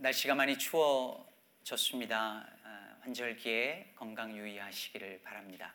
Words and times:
날씨가 0.00 0.36
많이 0.36 0.56
추워졌습니다. 0.56 2.48
아, 2.62 2.96
환절기에 3.00 3.94
건강 3.96 4.36
유의하시기를 4.36 5.22
바랍니다. 5.24 5.74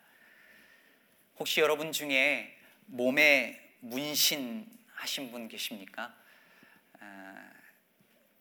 혹시 1.38 1.60
여러분 1.60 1.92
중에 1.92 2.56
몸에 2.86 3.76
문신 3.80 4.66
하신 4.94 5.30
분 5.30 5.46
계십니까? 5.46 6.14
아, 7.00 7.50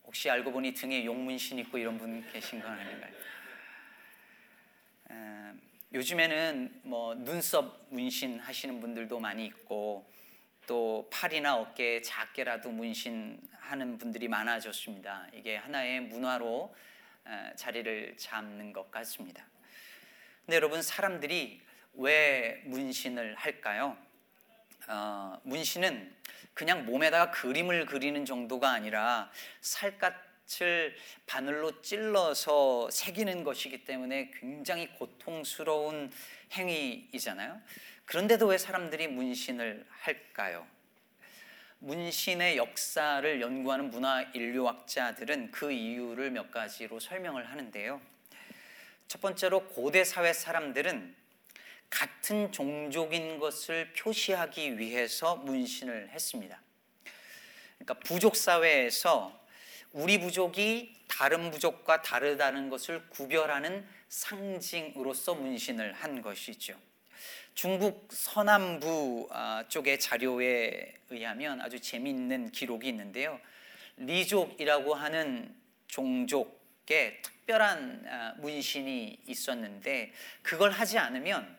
혹시 0.06 0.30
알고 0.30 0.54
보니 0.54 0.74
등에 0.74 1.04
용문신 1.04 1.60
있고 1.60 1.78
이런 1.78 1.98
분 1.98 2.26
계신 2.32 2.62
건 2.62 2.72
아닌가요? 2.72 3.14
아, 5.10 5.54
요즘에는 5.94 6.80
뭐 6.84 7.14
눈썹 7.14 7.88
문신 7.90 8.40
하시는 8.40 8.80
분들도 8.80 9.20
많이 9.20 9.48
있고 9.48 10.10
또 10.66 11.10
팔이나 11.12 11.56
어깨에 11.58 12.02
작게라도 12.02 12.70
문신하는 12.72 13.98
분들이 13.98 14.28
많아졌습니다. 14.28 15.28
이게 15.34 15.58
하나의 15.58 16.02
문화로 16.02 16.74
자리를 17.56 18.16
잡는 18.18 18.74
것 18.74 18.90
같습니다. 18.92 19.46
근데 20.46 20.56
여러분 20.58 20.82
사람들이 20.82 21.62
왜 21.94 22.62
문신을 22.66 23.36
할까요? 23.36 23.98
어, 24.88 25.40
문신은 25.44 26.14
그냥 26.54 26.86
몸에다가 26.86 27.32
그림을 27.32 27.86
그리는 27.86 28.26
정도가 28.26 28.72
아니라 28.72 29.32
살갗을 29.62 30.96
바늘로 31.26 31.82
찔러서 31.82 32.90
새기는 32.92 33.44
것이기 33.44 33.86
때문에 33.86 34.32
굉장히 34.40 34.88
고통스러운 34.94 36.12
행위이잖아요. 36.52 37.62
그런데도 38.14 38.46
왜 38.46 38.60
사람들이 38.60 39.08
문신을 39.08 39.88
할까요? 39.90 40.68
문신의 41.80 42.58
역사를 42.58 43.42
연구하는 43.42 43.90
문화 43.90 44.22
인류학자들은 44.22 45.50
그 45.50 45.72
이유를 45.72 46.30
몇 46.30 46.52
가지로 46.52 47.00
설명을 47.00 47.50
하는데요. 47.50 48.00
첫 49.08 49.20
번째로 49.20 49.66
고대 49.66 50.04
사회 50.04 50.32
사람들은 50.32 51.16
같은 51.90 52.52
종족인 52.52 53.40
것을 53.40 53.92
표시하기 53.94 54.78
위해서 54.78 55.38
문신을 55.38 56.10
했습니다. 56.10 56.62
그러니까 57.80 57.96
부족 58.06 58.36
사회에서 58.36 59.44
우리 59.92 60.20
부족이 60.20 60.96
다른 61.08 61.50
부족과 61.50 62.04
다르다는 62.04 62.70
것을 62.70 63.10
구별하는 63.10 63.84
상징으로서 64.10 65.34
문신을 65.34 65.94
한 65.94 66.22
것이죠. 66.22 66.78
중국 67.54 68.08
서남부 68.12 69.28
아, 69.32 69.64
쪽의 69.68 70.00
자료에 70.00 70.92
의하면 71.10 71.62
아주 71.62 71.80
재미있는 71.80 72.52
기록이 72.52 72.88
있는데요. 72.90 73.40
리족이라고 73.98 74.96
하는 74.96 75.54
종족에 75.88 77.22
특별한 77.22 78.06
아, 78.10 78.34
문신이 78.40 79.20
있었는데 79.28 80.12
그걸 80.42 80.72
하지 80.72 80.98
않으면 80.98 81.56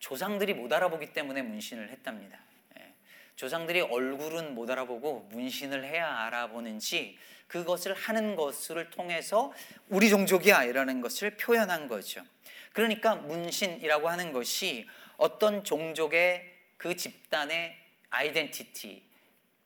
조상들이 0.00 0.54
못 0.54 0.72
알아보기 0.72 1.12
때문에 1.12 1.42
문신을 1.42 1.90
했답니다. 1.90 2.40
예. 2.80 2.92
조상들이 3.36 3.82
얼굴은 3.82 4.54
못 4.54 4.68
알아보고 4.68 5.28
문신을 5.30 5.84
해야 5.84 6.22
알아보는지 6.22 7.16
그것을 7.46 7.94
하는 7.94 8.34
것을 8.34 8.90
통해서 8.90 9.52
우리 9.88 10.08
종족이야 10.08 10.64
이라는 10.64 11.00
것을 11.00 11.36
표현한 11.36 11.86
거죠. 11.86 12.24
그러니까 12.72 13.16
문신이라고 13.16 14.08
하는 14.08 14.32
것이 14.32 14.88
어떤 15.20 15.62
종족의 15.64 16.50
그 16.78 16.96
집단의 16.96 17.76
아이덴티티, 18.08 19.02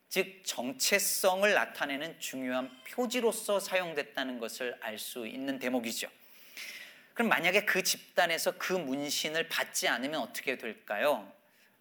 즉 0.09 0.43
정체성을 0.45 1.53
나타내는 1.53 2.19
중요한 2.19 2.71
표지로서 2.89 3.61
사용됐다는 3.61 4.41
것을 4.41 4.77
알 4.81 4.99
수 4.99 5.29
있는 5.29 5.61
대목이죠. 5.61 6.09
그럼 7.15 7.29
만약에 7.29 7.65
그 7.65 7.85
집단에서 7.85 8.59
그 8.59 8.73
문신을 8.73 9.49
받지 9.49 9.87
않으면 9.87 10.21
어떻게 10.21 10.59
될까요? 10.59 11.33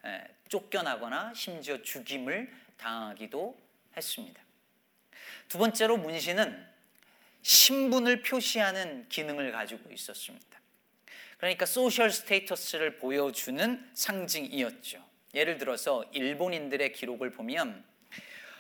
에, 0.06 0.24
쫓겨나거나 0.50 1.34
심지어 1.34 1.82
죽임을 1.82 2.54
당하기도 2.78 3.60
했습니다. 3.98 4.40
두 5.48 5.58
번째로 5.58 5.98
문신은 5.98 6.74
신분을 7.42 8.22
표시하는 8.22 9.10
기능을 9.10 9.52
가지고 9.52 9.92
있었습니다. 9.92 10.63
그러니까 11.44 11.66
소셜 11.66 12.10
스테이터스를 12.10 13.00
보여주는 13.00 13.86
상징이었죠. 13.94 15.04
예를 15.34 15.58
들어서 15.58 16.06
일본인들의 16.14 16.94
기록을 16.94 17.32
보면 17.32 17.84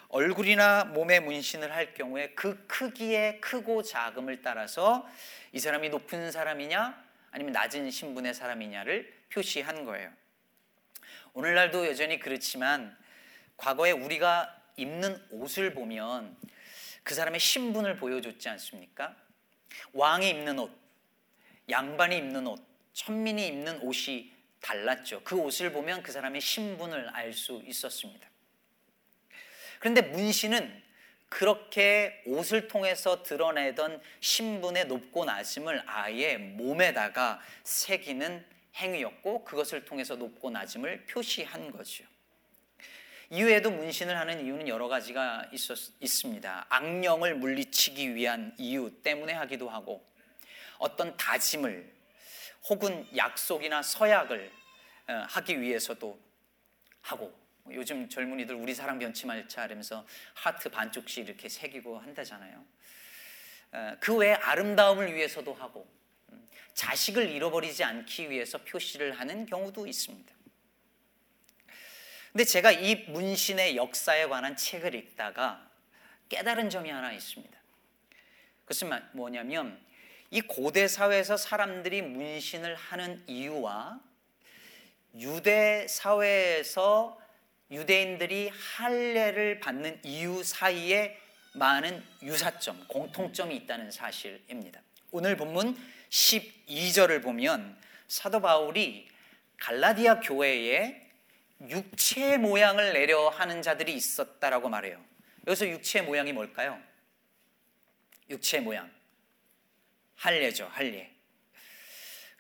얼굴이나 0.09 0.83
몸에 0.83 1.21
문신을 1.21 1.73
할 1.73 1.93
경우에 1.93 2.31
그 2.31 2.67
크기의 2.67 3.39
크고 3.39 3.83
작음을 3.83 4.41
따라서 4.41 5.07
이 5.53 5.59
사람이 5.59 5.87
높은 5.91 6.29
사람이냐 6.29 7.01
아니면 7.31 7.53
낮은 7.53 7.89
신분의 7.89 8.33
사람이냐를 8.33 9.13
표시한 9.31 9.85
거예요. 9.85 10.11
오늘날도 11.31 11.87
여전히 11.87 12.19
그렇지만 12.19 12.97
과거에 13.55 13.91
우리가 13.91 14.61
입는 14.75 15.25
옷을 15.29 15.73
보면 15.73 16.35
그 17.03 17.15
사람의 17.15 17.39
신분을 17.39 17.95
보여줬지 17.95 18.49
않습니까? 18.49 19.15
왕이 19.93 20.27
입는 20.27 20.59
옷, 20.59 20.77
양반이 21.69 22.17
입는 22.17 22.45
옷, 22.45 22.72
천민이 22.93 23.47
입는 23.47 23.79
옷이 23.79 24.31
달랐죠. 24.61 25.21
그 25.23 25.35
옷을 25.35 25.71
보면 25.71 26.03
그 26.03 26.11
사람의 26.11 26.41
신분을 26.41 27.09
알 27.09 27.33
수 27.33 27.61
있었습니다. 27.65 28.29
그런데 29.79 30.01
문신은 30.01 30.81
그렇게 31.27 32.21
옷을 32.25 32.67
통해서 32.67 33.23
드러내던 33.23 34.01
신분의 34.21 34.85
높고 34.85 35.25
낮음을 35.25 35.83
아예 35.87 36.37
몸에다가 36.37 37.41
새기는 37.63 38.45
행위였고 38.75 39.43
그것을 39.43 39.83
통해서 39.83 40.15
높고 40.15 40.51
낮음을 40.51 41.05
표시한 41.05 41.71
거죠. 41.71 42.05
이외에도 43.29 43.71
문신을 43.71 44.15
하는 44.15 44.45
이유는 44.45 44.67
여러 44.67 44.87
가지가 44.87 45.49
있었, 45.51 45.91
있습니다. 45.99 46.67
악령을 46.69 47.35
물리치기 47.35 48.13
위한 48.13 48.53
이유 48.59 48.91
때문에 49.01 49.33
하기도 49.33 49.69
하고 49.69 50.05
어떤 50.77 51.17
다짐을 51.17 51.91
혹은 52.69 53.07
약속이나 53.15 53.81
서약을 53.81 54.51
어, 55.07 55.13
하기 55.29 55.59
위해서도 55.61 56.19
하고 57.01 57.33
요즘 57.71 58.07
젊은이들 58.09 58.55
우리 58.55 58.73
사랑 58.73 58.99
변치 58.99 59.25
말자 59.25 59.65
이러면서 59.65 60.05
하트 60.33 60.69
반쪽씩 60.69 61.27
이렇게 61.27 61.49
새기고 61.49 61.99
한다잖아요. 61.99 62.65
어, 63.73 63.95
그 63.99 64.15
외에 64.15 64.33
아름다움을 64.33 65.13
위해서도 65.13 65.53
하고 65.53 65.87
음, 66.29 66.47
자식을 66.73 67.29
잃어버리지 67.29 67.83
않기 67.83 68.29
위해서 68.29 68.57
표시를 68.59 69.19
하는 69.19 69.45
경우도 69.45 69.87
있습니다. 69.87 70.33
근데 72.31 72.45
제가 72.45 72.71
이 72.71 72.95
문신의 73.09 73.75
역사에 73.75 74.25
관한 74.25 74.55
책을 74.55 74.95
읽다가 74.95 75.69
깨달은 76.29 76.69
점이 76.69 76.89
하나 76.89 77.11
있습니다. 77.11 77.59
그것은 78.65 78.89
뭐냐면 79.11 79.79
이 80.33 80.41
고대 80.41 80.87
사회에서 80.87 81.37
사람들이 81.37 82.01
문신을 82.01 82.73
하는 82.73 83.23
이유와 83.27 83.99
유대 85.19 85.85
사회에서 85.87 87.21
유대인들이 87.69 88.49
할례를 88.49 89.59
받는 89.59 89.99
이유 90.01 90.43
사이에 90.43 91.19
많은 91.53 92.03
유사점, 92.23 92.87
공통점이 92.87 93.55
있다는 93.57 93.91
사실입니다. 93.91 94.81
오늘 95.11 95.37
본문 95.37 95.77
12절을 96.09 97.21
보면 97.21 97.77
사도 98.07 98.41
바울이 98.41 99.07
갈라디아 99.59 100.19
교회에 100.19 101.11
육체 101.69 102.37
모양을 102.39 102.93
내려 102.93 103.29
하는 103.29 103.61
자들이 103.61 103.93
있었다라고 103.93 104.67
말해요. 104.67 104.99
여기서 105.45 105.67
육체 105.67 106.01
모양이 106.01 106.33
뭘까요? 106.33 106.81
육체 108.31 108.61
모양. 108.61 109.02
할례죠, 110.15 110.67
할례. 110.71 111.11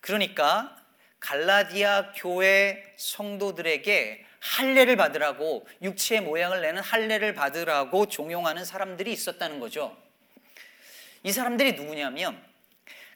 그러니까 0.01 0.75
갈라디아 1.19 2.11
교회 2.13 2.83
성도들에게 2.97 4.25
할례를 4.39 4.97
받으라고 4.97 5.65
육체의 5.81 6.21
모양을 6.21 6.61
내는 6.61 6.81
할례를 6.81 7.33
받으라고 7.33 8.07
종용하는 8.07 8.65
사람들이 8.65 9.11
있었다는 9.13 9.61
거죠. 9.61 9.97
이 11.23 11.31
사람들이 11.31 11.73
누구냐면 11.73 12.43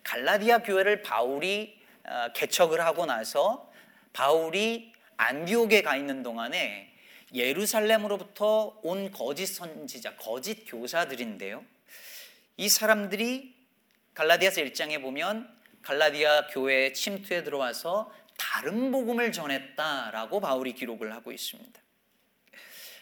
갈라디아 0.03 0.59
교회를 0.59 1.01
바울이 1.01 1.77
어, 2.05 2.29
개척을 2.33 2.79
하고 2.79 3.05
나서 3.05 3.69
바울이 4.13 4.93
안디옥에 5.17 5.81
가 5.81 5.97
있는 5.97 6.23
동안에 6.23 6.93
예루살렘으로부터 7.33 8.79
온 8.83 9.11
거짓 9.11 9.47
선지자, 9.47 10.15
거짓 10.15 10.63
교사들인데요. 10.65 11.65
이 12.55 12.69
사람들이 12.69 13.56
갈라디아서 14.17 14.61
1장에 14.61 14.99
보면 14.99 15.47
갈라디아 15.83 16.47
교회에 16.47 16.91
침투에 16.91 17.43
들어와서 17.43 18.11
다른 18.35 18.91
복음을 18.91 19.31
전했다라고 19.31 20.39
바울이 20.39 20.73
기록을 20.73 21.13
하고 21.13 21.31
있습니다. 21.31 21.79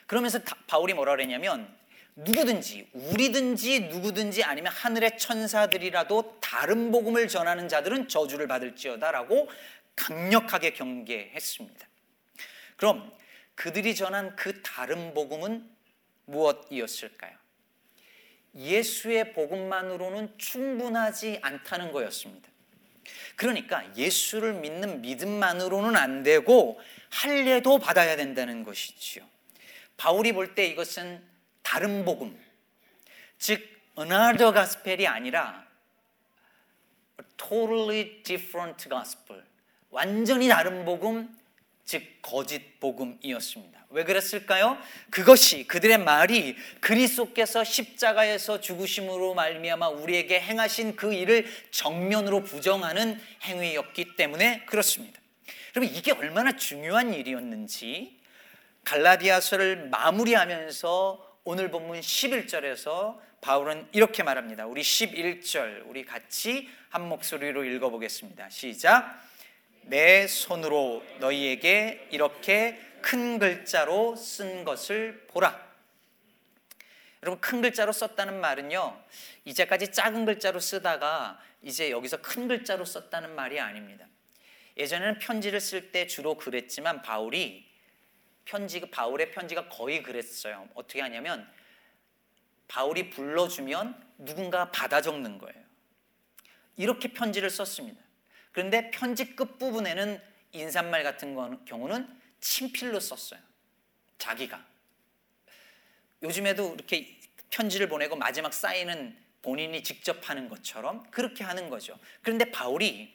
그러면서 0.08 0.40
바울이 0.68 0.94
뭐라 0.94 1.14
그랬냐면 1.14 1.74
누구든지 2.18 2.90
우리든지 2.92 3.80
누구든지 3.92 4.44
아니면 4.44 4.74
하늘의 4.74 5.18
천사들이라도 5.18 6.40
다른 6.42 6.92
복음을 6.92 7.30
전하는 7.30 7.70
자들은 7.70 8.10
저주를 8.10 8.50
받을지어다라고 8.50 9.50
강력하게 9.96 10.74
경계했습니다. 10.74 11.88
그럼 12.76 13.10
그들이 13.56 13.96
전한 13.96 14.36
그 14.36 14.62
다른 14.62 15.14
복음은 15.14 15.66
무엇이었을까요? 16.26 17.44
예수의 18.56 19.34
복음만으로는 19.34 20.38
충분하지 20.38 21.40
않다는 21.42 21.92
거였습니다. 21.92 22.50
그러니까 23.36 23.86
예수를 23.96 24.54
믿는 24.54 25.02
믿음만으로는 25.02 25.96
안 25.96 26.24
되고 26.24 26.80
할례도 27.12 27.80
받아야 27.80 28.16
된다는 28.16 28.63
것이지요. 28.63 29.24
바울이 29.98 30.31
볼 30.34 30.56
때 30.56 30.66
이것은 30.68 31.22
다른 31.62 32.06
복음, 32.06 32.40
즉 33.38 33.62
another 33.98 34.54
gospel이 34.54 35.07
아니라 35.07 35.66
totally 37.38 38.24
different 38.24 38.90
gospel, 38.90 39.44
완전히 39.90 40.48
다른 40.48 40.86
복음, 40.86 41.36
즉 41.86 42.04
거짓 42.22 42.80
복음이었습니다. 42.80 43.86
왜 43.92 44.04
그랬을까요? 44.04 44.78
그것이 45.12 45.68
그들의 45.68 46.00
말이 46.00 46.56
그리스도께서 46.82 47.64
십자가에서 47.64 48.60
죽으심으로 48.60 49.36
말미암아 49.36 49.90
우리에게 49.90 50.42
행하신 50.42 50.96
그 50.96 51.14
일을 51.14 51.46
정면으로 51.72 52.44
부정하는 52.44 53.20
행위였기 53.44 54.16
때문에 54.16 54.66
그렇습니다. 54.66 55.22
여러분 55.76 55.96
이게 55.96 56.12
얼마나 56.12 56.56
중요한 56.56 57.14
일이었는지 57.14 58.20
갈라디아서를 58.84 59.90
마무리하면서 59.90 61.40
오늘 61.44 61.70
본문 61.70 62.00
11절에서 62.00 63.20
바울은 63.42 63.88
이렇게 63.92 64.24
말합니다. 64.24 64.66
우리 64.66 64.81
11절 64.81 65.84
우리 65.88 66.04
같이 66.04 66.68
한 66.90 67.08
목소리로 67.08 67.64
읽어 67.64 67.90
보겠습니다. 67.90 68.50
시작. 68.50 69.25
내 69.86 70.28
손으로 70.28 71.04
너희에게 71.20 72.08
이렇게 72.12 72.80
큰 73.02 73.38
글자로 73.38 74.16
쓴 74.16 74.64
것을 74.64 75.28
보라. 75.28 75.64
여러분 77.22 77.40
큰 77.40 77.62
글자로 77.62 77.92
썼다는 77.92 78.40
말은요. 78.40 79.04
이제까지 79.46 79.92
작은 79.92 80.26
글자로 80.26 80.60
쓰다가 80.60 81.40
이제 81.62 81.92
여기서 81.92 82.18
큰 82.18 82.48
글자로 82.48 82.86
썼다는 82.86 83.36
말이 83.36 83.60
아닙니다. 83.60 84.08
예전에는 84.78 85.20
편지를 85.20 85.60
쓸 85.60 85.92
때 85.92 86.08
주로 86.08 86.36
그랬지만 86.36 87.02
바울이 87.02 87.66
편지 88.44 88.80
바울의 88.81 89.31
편지가 89.31 89.70
거의 89.70 90.04
그랬어요. 90.04 90.68
어떻게 90.76 91.02
하냐면 91.02 91.50
바울이 92.68 93.10
불러주면 93.10 94.04
누군가 94.20 94.72
받아 94.72 95.02
적는 95.02 95.38
거예요. 95.38 95.64
이렇게 96.78 97.14
편지를 97.14 97.50
썼습니다. 97.50 98.05
그런데 98.56 98.90
편지 98.90 99.36
끝부분에는 99.36 100.22
인사말 100.54 101.04
같은 101.04 101.36
경우는 101.66 102.07
친필로 102.40 103.02
썼어요. 103.02 103.38
자기가. 104.18 104.66
요즘에도 106.24 106.74
이렇게 106.74 107.19
편지를 107.50 107.90
보내고 107.90 108.16
마지막 108.16 108.54
사인은 108.54 109.18
본인이 109.42 109.84
직접 109.84 110.30
하는 110.30 110.48
것처럼 110.48 111.04
그렇게 111.12 111.44
하는 111.44 111.69
거죠. 111.69 112.00
그런데 112.22 112.50
바울이 112.50 113.13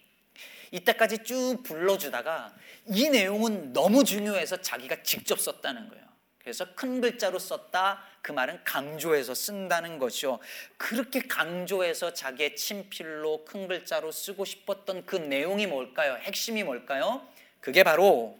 이때까지 0.72 1.24
쭉 1.24 1.62
불러주다가 1.64 2.54
이 2.88 3.08
내용은 3.08 3.72
너무 3.72 4.04
중요해서 4.04 4.60
자기가 4.60 5.02
직접 5.02 5.40
썼다는 5.40 5.88
거예요. 5.88 6.09
그래서 6.50 6.66
큰 6.74 7.00
글자로 7.00 7.38
썼다. 7.38 8.02
그 8.22 8.32
말은 8.32 8.64
강조해서 8.64 9.34
쓴다는 9.34 10.00
거죠. 10.00 10.40
그렇게 10.76 11.20
강조해서 11.20 12.12
자기의 12.12 12.56
친필로 12.56 13.44
큰 13.44 13.68
글자로 13.68 14.10
쓰고 14.10 14.44
싶었던 14.44 15.06
그 15.06 15.14
내용이 15.14 15.68
뭘까요? 15.68 16.16
핵심이 16.16 16.64
뭘까요? 16.64 17.24
그게 17.60 17.84
바로 17.84 18.36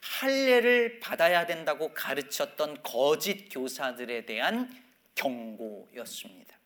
할례를 0.00 0.98
받아야 0.98 1.46
된다고 1.46 1.94
가르쳤던 1.94 2.82
거짓 2.82 3.48
교사들에 3.50 4.26
대한 4.26 4.68
경고였습니다. 5.14 6.58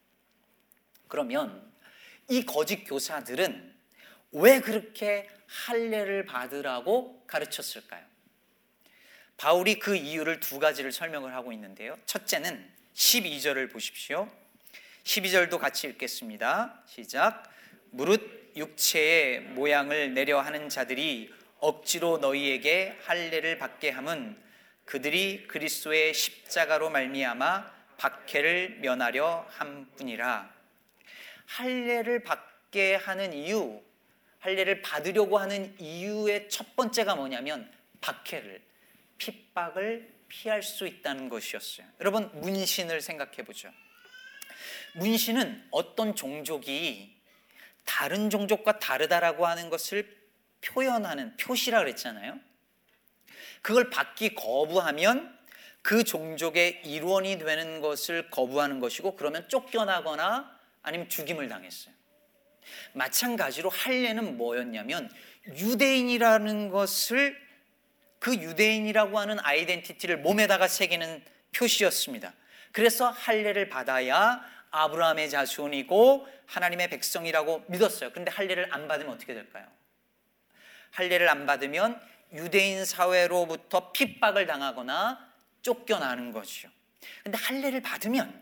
그러면 1.07 1.71
이 2.31 2.47
거짓 2.47 2.85
교사들은 2.85 3.75
왜 4.33 4.61
그렇게 4.63 5.29
할례를 5.49 6.25
받으라고 6.25 7.25
가르쳤을까요? 7.27 8.12
바울이 9.43 9.81
그 9.81 9.97
이유를 9.97 10.39
두 10.39 10.61
가지를 10.61 10.93
설명을 10.93 11.35
하고 11.35 11.53
있는데요. 11.53 11.99
첫째는 12.07 12.65
12절을 12.95 13.73
보십시오. 13.73 14.31
12절도 15.03 15.59
같이 15.59 15.89
읽겠습니다. 15.89 16.85
시작. 16.87 17.51
무릇 17.91 18.53
육체의 18.55 19.41
모양을 19.41 20.15
내려 20.15 20.39
하는 20.41 20.69
자들이 20.69 21.35
억지로 21.59 22.19
너희에게 22.19 22.97
할례를 23.03 23.59
받게 23.59 23.91
함은 23.91 24.41
그들이 24.85 25.49
그리스도의 25.49 26.15
십자가로 26.15 26.91
말미암아 26.91 27.69
박해를 27.97 28.79
면하려 28.81 29.45
함뿐이라. 29.49 30.55
할례를 31.47 32.23
받게 32.23 32.95
하는 32.95 33.33
이유, 33.33 33.83
할례를 34.39 34.83
받으려고 34.83 35.39
하는 35.39 35.75
이유의 35.81 36.49
첫 36.49 36.77
번째가 36.77 37.17
뭐냐면 37.17 37.69
박해를 38.01 38.63
핍박을 39.23 40.13
피할 40.29 40.63
수 40.63 40.87
있다는 40.87 41.29
것이었어요. 41.29 41.87
여러분 42.01 42.29
문신을 42.41 43.01
생각해 43.01 43.45
보죠. 43.45 43.71
문신은 44.95 45.69
어떤 45.71 46.17
종족이 46.17 47.17
다른 47.85 48.31
종족과 48.31 48.79
다르다라고 48.79 49.47
하는 49.47 49.71
것을 49.71 50.23
표현하는 50.61 51.37
표시라 51.37 51.81
그랬잖아요. 51.81 52.39
그걸 53.61 53.91
받기 53.91 54.35
거부하면 54.35 55.39
그 55.83 56.03
종족의 56.05 56.83
일원이 56.85 57.39
되는 57.39 57.81
것을 57.81 58.31
거부하는 58.31 58.81
것이고 58.81 59.17
그러면 59.17 59.49
쫓겨나거나 59.49 60.59
아니면 60.83 61.09
죽임을 61.09 61.49
당했어요. 61.49 61.95
마찬가지로 62.93 63.69
할례는 63.71 64.37
뭐였냐면 64.37 65.11
유대인이라는 65.47 66.71
것을 66.71 67.52
그 68.23 68.37
유대인이라고 68.37 69.19
하는 69.19 69.41
아이덴티티를 69.41 70.19
몸에다가 70.19 70.69
새기는 70.69 71.25
표시였습니다. 71.51 72.33
그래서 72.71 73.11
할례를 73.11 73.69
받아야 73.69 74.41
아브라함의 74.71 75.29
자손이고 75.29 76.29
하나님의 76.47 76.89
백성이라고 76.89 77.65
믿었어요. 77.67 78.11
그런데 78.11 78.31
할례를 78.31 78.73
안 78.73 78.87
받으면 78.87 79.13
어떻게 79.13 79.35
될까요? 79.35 79.67
할례를 80.93 81.29
안 81.29 81.47
받으면 81.47 82.01
유대인 82.33 82.85
사회로부터 82.85 83.91
핍박을 83.91 84.47
당하거나 84.47 85.29
쫓겨나는 85.63 86.31
것이죠. 86.31 86.69
근데 87.25 87.37
할례를 87.37 87.81
받으면 87.81 88.41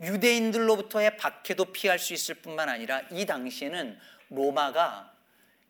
유대인들로부터의 0.00 1.18
박해도 1.18 1.66
피할 1.66 1.98
수 1.98 2.14
있을 2.14 2.36
뿐만 2.36 2.70
아니라 2.70 3.02
이 3.10 3.26
당시에는 3.26 4.00
로마가 4.30 5.11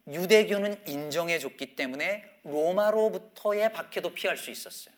유대교는 0.09 0.87
인정해 0.87 1.38
줬기 1.38 1.76
때문에 1.76 2.40
로마로부터의 2.44 3.73
박해도 3.73 4.14
피할 4.14 4.37
수 4.37 4.50
있었어요. 4.50 4.94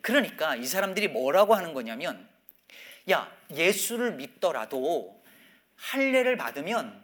그러니까 0.00 0.56
이 0.56 0.66
사람들이 0.66 1.08
뭐라고 1.08 1.54
하는 1.54 1.72
거냐면 1.74 2.28
야, 3.10 3.30
예수를 3.54 4.12
믿더라도 4.12 5.22
할례를 5.76 6.36
받으면 6.36 7.02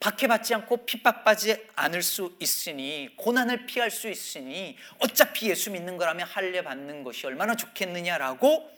박해받지 0.00 0.54
않고 0.54 0.84
핍박받지 0.84 1.68
않을 1.76 2.02
수 2.02 2.36
있으니 2.38 3.14
고난을 3.16 3.64
피할 3.64 3.90
수 3.90 4.08
있으니 4.10 4.76
어차피 4.98 5.48
예수 5.48 5.70
믿는 5.70 5.96
거라면 5.96 6.26
할례 6.26 6.62
받는 6.62 7.04
것이 7.04 7.26
얼마나 7.26 7.56
좋겠느냐라고 7.56 8.70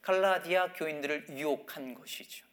갈라디아 0.00 0.72
교인들을 0.72 1.26
유혹한 1.36 1.94
것이죠. 1.94 2.46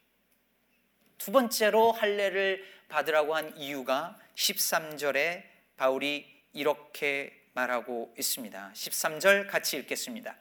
두 1.20 1.32
번째로 1.32 1.92
할례를 1.92 2.64
받으라고 2.88 3.36
한 3.36 3.54
이유가 3.58 4.18
13절에 4.36 5.42
바울이 5.76 6.26
이렇게 6.54 7.38
말하고 7.52 8.14
있습니다. 8.18 8.72
13절 8.74 9.46
같이 9.46 9.76
읽겠습니다. 9.76 10.34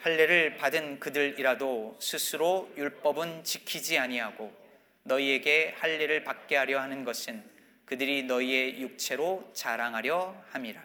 할례를 0.00 0.56
받은 0.56 1.00
그들이라도 1.00 1.98
스스로 2.00 2.72
율법은 2.78 3.44
지키지 3.44 3.98
아니하고 3.98 4.56
너희에게 5.02 5.74
할례를 5.76 6.24
받게 6.24 6.56
하려 6.56 6.80
하는 6.80 7.04
것은 7.04 7.44
그들이 7.84 8.22
너희의 8.22 8.80
육체로 8.80 9.50
자랑하려 9.52 10.44
함이라. 10.48 10.82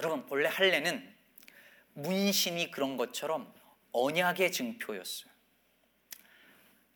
여러분 0.00 0.26
본래 0.26 0.48
할례는 0.48 1.14
문신이 1.94 2.72
그런 2.72 2.96
것처럼 2.96 3.54
언약의 3.92 4.50
증표였어요. 4.50 5.37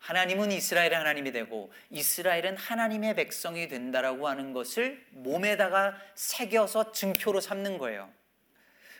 하나님은 0.03 0.51
이스라엘의 0.51 0.95
하나님이 0.97 1.31
되고 1.31 1.73
이스라엘은 1.91 2.57
하나님의 2.57 3.15
백성이 3.15 3.69
된다라고 3.69 4.27
하는 4.27 4.53
것을 4.53 5.05
몸에다가 5.11 5.97
새겨서 6.17 6.91
증표로 6.91 7.41
삼는 7.41 7.79
거예요. 7.79 8.11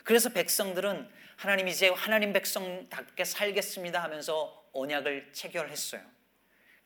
그래서 0.05 0.29
백성들은 0.29 1.11
하나님 1.37 1.67
이제 1.67 1.89
하나님 1.89 2.33
백성답게 2.33 3.25
살겠습니다 3.25 4.01
하면서 4.01 4.65
언약을 4.73 5.33
체결했어요. 5.33 6.01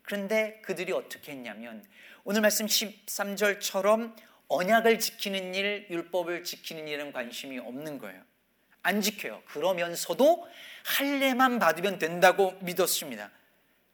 그런데 0.00 0.62
그들이 0.64 0.92
어떻게 0.92 1.32
했냐면 1.32 1.84
오늘 2.24 2.40
말씀 2.40 2.64
13절처럼 2.64 4.16
언약을 4.48 4.98
지키는 4.98 5.54
일, 5.54 5.86
율법을 5.90 6.42
지키는 6.42 6.88
일은 6.88 7.12
관심이 7.12 7.58
없는 7.58 7.98
거예요. 7.98 8.22
안 8.82 9.02
지켜요. 9.02 9.42
그러면서도 9.46 10.48
할례만 10.84 11.58
받으면 11.58 11.98
된다고 11.98 12.52
믿었습니다. 12.62 13.30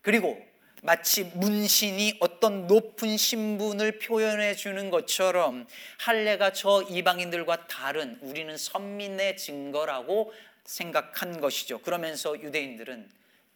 그리고 0.03 0.41
마치 0.83 1.23
문신이 1.23 2.19
어떤 2.19 2.67
높은 2.67 3.17
신분을 3.17 4.01
표현해 4.01 4.57
주는 4.57 4.91
것처럼 4.91 5.67
할례가 6.01 6.53
저 6.53 6.83
이방인들과 6.83 7.69
다른 7.69 8.19
우리는 8.21 8.57
선민의 8.57 9.37
증거라고 9.37 10.35
생각한 10.65 11.41
것이죠. 11.41 11.81
그러면서 11.83 12.41
유대인들은 12.41 13.09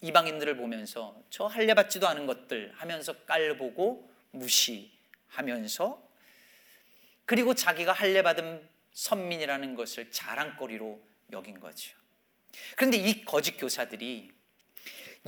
이방인들을 0.03 0.57
보면서 0.57 1.21
저 1.31 1.47
할례 1.47 1.75
받지도 1.75 2.07
않은 2.07 2.27
것들 2.27 2.73
하면서 2.77 3.13
깔보고 3.25 4.09
무시하면서 4.31 6.07
그리고 7.25 7.55
자기가 7.55 7.93
할례 7.93 8.23
받은 8.23 8.69
선민이라는 8.93 9.75
것을 9.75 10.13
자랑거리로 10.13 11.01
여긴 11.33 11.59
거죠. 11.59 11.97
그런데 12.77 12.99
이 12.99 13.25
거짓 13.25 13.57
교사들이 13.59 14.36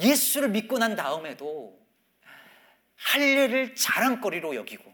예수를 0.00 0.50
믿고 0.50 0.78
난 0.78 0.96
다음에도 0.96 1.78
할례를 2.96 3.74
자랑거리로 3.74 4.54
여기고 4.54 4.92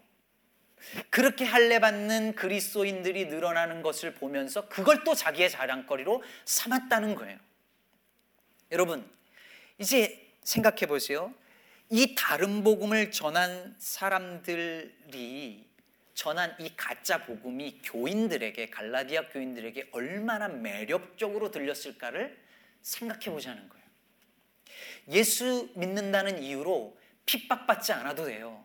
그렇게 1.11 1.45
할례 1.45 1.79
받는 1.79 2.35
그리스도인들이 2.35 3.27
늘어나는 3.27 3.83
것을 3.83 4.15
보면서 4.15 4.69
그걸 4.69 5.05
또 5.05 5.15
자기의 5.15 5.51
자랑거리로 5.51 6.23
삼았다는 6.45 7.15
거예요. 7.15 7.39
여러분, 8.71 9.09
이제 9.79 10.31
생각해 10.43 10.87
보세요. 10.87 11.33
이 11.91 12.15
다른 12.15 12.65
복음을 12.65 13.11
전한 13.11 13.75
사람들이 13.79 15.65
전한 16.15 16.55
이 16.59 16.71
가짜 16.77 17.25
복음이 17.25 17.81
교인들에게 17.83 18.71
갈라디아 18.71 19.29
교인들에게 19.29 19.89
얼마나 19.93 20.49
매력적으로 20.49 21.51
들렸을까를 21.51 22.39
생각해 22.83 23.31
보자는 23.31 23.69
거예요. 23.69 23.84
예수 25.09 25.71
믿는다는 25.75 26.43
이유로 26.43 26.97
핍박받지 27.27 27.93
않아도 27.93 28.27
돼요. 28.27 28.65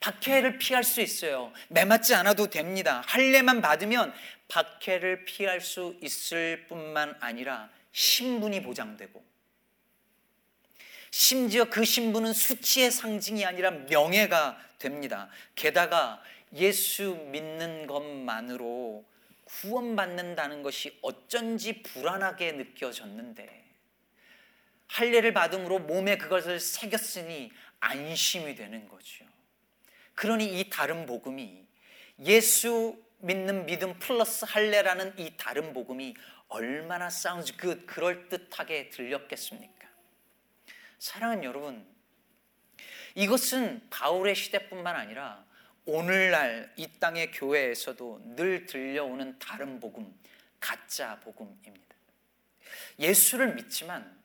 박해를 0.00 0.58
피할 0.58 0.84
수 0.84 1.00
있어요. 1.00 1.52
매맞지 1.68 2.14
않아도 2.14 2.48
됩니다. 2.48 3.02
할례만 3.06 3.60
받으면 3.60 4.12
박해를 4.48 5.24
피할 5.24 5.60
수 5.60 5.96
있을 6.00 6.66
뿐만 6.68 7.16
아니라 7.20 7.70
신분이 7.92 8.62
보장되고 8.62 9.24
심지어 11.10 11.64
그 11.64 11.84
신분은 11.84 12.32
수치의 12.34 12.90
상징이 12.90 13.44
아니라 13.46 13.70
명예가 13.70 14.58
됩니다. 14.78 15.28
게다가 15.54 16.22
예수 16.54 17.14
믿는 17.30 17.86
것만으로 17.86 19.04
구원받는다는 19.44 20.62
것이 20.62 20.98
어쩐지 21.02 21.82
불안하게 21.82 22.52
느껴졌는데 22.52 23.65
할례를 24.88 25.32
받음으로 25.32 25.80
몸에 25.80 26.16
그것을 26.16 26.60
새겼으니 26.60 27.50
안심이 27.80 28.54
되는 28.54 28.88
거죠. 28.88 29.24
그러니 30.14 30.60
이 30.60 30.70
다른 30.70 31.06
복음이 31.06 31.66
예수 32.20 33.02
믿는 33.18 33.66
믿음 33.66 33.98
플러스 33.98 34.44
할례라는 34.44 35.18
이 35.18 35.36
다른 35.36 35.72
복음이 35.72 36.14
얼마나 36.48 37.10
sound 37.10 37.56
good 37.56 37.86
그럴 37.86 38.28
듯하게 38.28 38.90
들렸겠습니까? 38.90 39.88
사랑하는 40.98 41.44
여러분, 41.44 41.86
이것은 43.14 43.86
바울의 43.90 44.34
시대뿐만 44.34 44.94
아니라 44.94 45.44
오늘날 45.84 46.72
이 46.76 46.88
땅의 46.98 47.32
교회에서도 47.32 48.34
늘 48.36 48.66
들려오는 48.66 49.38
다른 49.38 49.80
복음, 49.80 50.12
가짜 50.60 51.18
복음입니다. 51.20 51.96
예수를 52.98 53.54
믿지만 53.54 54.16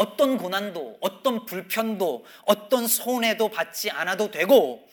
어떤 0.00 0.38
고난도, 0.38 0.96
어떤 1.02 1.44
불편도, 1.44 2.24
어떤 2.46 2.86
손해도 2.86 3.50
받지 3.50 3.90
않아도 3.90 4.30
되고 4.30 4.88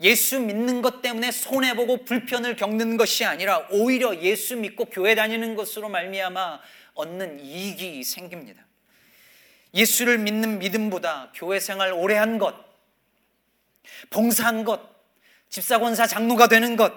예수 0.00 0.38
믿는 0.38 0.82
것 0.82 1.00
때문에 1.00 1.30
손해 1.30 1.74
보고 1.74 2.04
불편을 2.04 2.56
겪는 2.56 2.98
것이 2.98 3.24
아니라 3.24 3.66
오히려 3.70 4.20
예수 4.20 4.56
믿고 4.56 4.84
교회 4.84 5.14
다니는 5.14 5.54
것으로 5.54 5.88
말미암아 5.88 6.60
얻는 6.92 7.40
이익이 7.40 8.04
생깁니다. 8.04 8.66
예수를 9.72 10.18
믿는 10.18 10.58
믿음보다 10.58 11.32
교회 11.34 11.58
생활 11.58 11.94
오래 11.94 12.16
한 12.16 12.36
것, 12.36 12.54
봉사한 14.10 14.64
것, 14.64 14.82
집사권사 15.48 16.06
장로가 16.06 16.48
되는 16.48 16.76
것, 16.76 16.92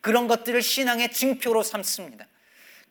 그런 0.00 0.28
것들을 0.28 0.62
신앙의 0.62 1.10
증표로 1.10 1.64
삼습니다. 1.64 2.28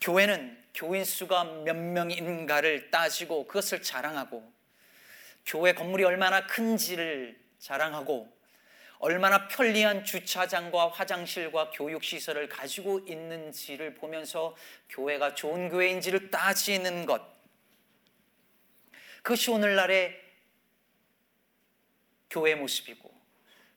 교회는 0.02 0.59
교인 0.74 1.04
수가 1.04 1.44
몇 1.44 1.76
명인가를 1.76 2.92
따지고 2.92 3.48
그것을 3.48 3.82
자랑하고 3.82 4.52
교회 5.46 5.74
건물이 5.74 6.04
얼마나 6.04 6.46
큰지를 6.46 7.40
자랑하고 7.60 8.40
얼마나 9.00 9.48
편리한 9.48 10.04
주차장과 10.04 10.90
화장실과 10.90 11.72
교육시설을 11.72 12.50
가지고 12.50 13.00
있는지를 13.00 13.96
보면서 13.96 14.56
교회가 14.90 15.36
좋은 15.36 15.70
교회인지를 15.70 16.32
따지는 16.32 17.06
것. 17.06 17.22
그것이 19.24 19.52
오늘날의 19.52 20.20
교회 22.30 22.56
모습이고 22.56 23.10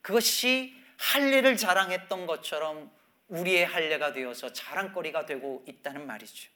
그것이 0.02 0.74
할례를 0.98 1.56
자랑했던 1.56 2.26
것처럼 2.26 2.92
우리의 3.28 3.64
할례가 3.64 4.12
되어서 4.12 4.52
자랑거리가 4.52 5.24
되고 5.24 5.64
있다는 5.66 6.06
말이죠. 6.06 6.50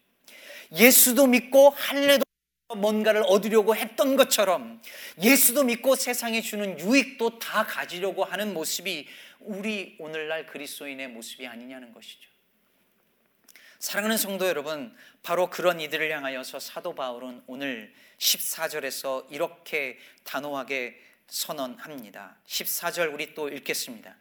예수도 0.73 1.27
믿고 1.27 1.71
할례도 1.71 2.25
뭔가를 2.77 3.23
얻으려고 3.27 3.77
했던 3.77 4.17
것처럼 4.17 4.83
예수도 5.23 5.65
믿고 5.65 5.95
세상에 5.95 6.41
주는 6.41 6.79
유익도 6.79 7.39
다 7.39 7.65
가지려고 7.65 8.25
하는 8.25 8.53
모습이 8.55 9.07
우리 9.41 9.97
오늘날 9.99 10.47
그리스도인의 10.47 11.09
모습이 11.09 11.47
아니냐는 11.47 11.93
것이죠. 11.93 12.29
사랑하는 13.79 14.17
성도 14.17 14.49
여러분, 14.49 14.97
바로 15.23 15.49
그런 15.49 15.81
이들을 15.81 16.11
향하여서 16.11 16.59
사도 16.59 16.95
바울은 16.95 17.43
오늘 17.47 17.95
14절에서 18.19 19.27
이렇게 19.31 19.99
단호하게 20.25 21.01
선언합니다. 21.29 22.39
14절 22.47 23.13
우리 23.13 23.35
또 23.35 23.49
읽겠습니다. 23.49 24.17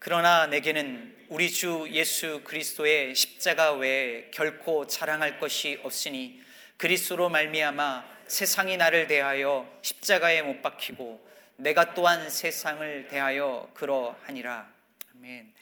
그러나 0.00 0.46
내게는 0.46 1.26
우리 1.28 1.50
주 1.50 1.88
예수 1.90 2.42
그리스도의 2.44 3.16
십자가 3.16 3.72
외에 3.72 4.30
결코 4.30 4.86
자랑할 4.86 5.40
것이 5.40 5.80
없으니 5.82 6.40
그리스도로 6.76 7.28
말미암아 7.28 8.18
세상이 8.28 8.76
나를 8.76 9.08
대하여 9.08 9.68
십자가에 9.82 10.42
못 10.42 10.62
박히고 10.62 11.26
내가 11.56 11.94
또한 11.94 12.30
세상을 12.30 13.08
대하여 13.08 13.68
그러하니라. 13.74 14.72
아멘. 15.16 15.52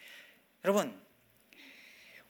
여러분, 0.65 1.01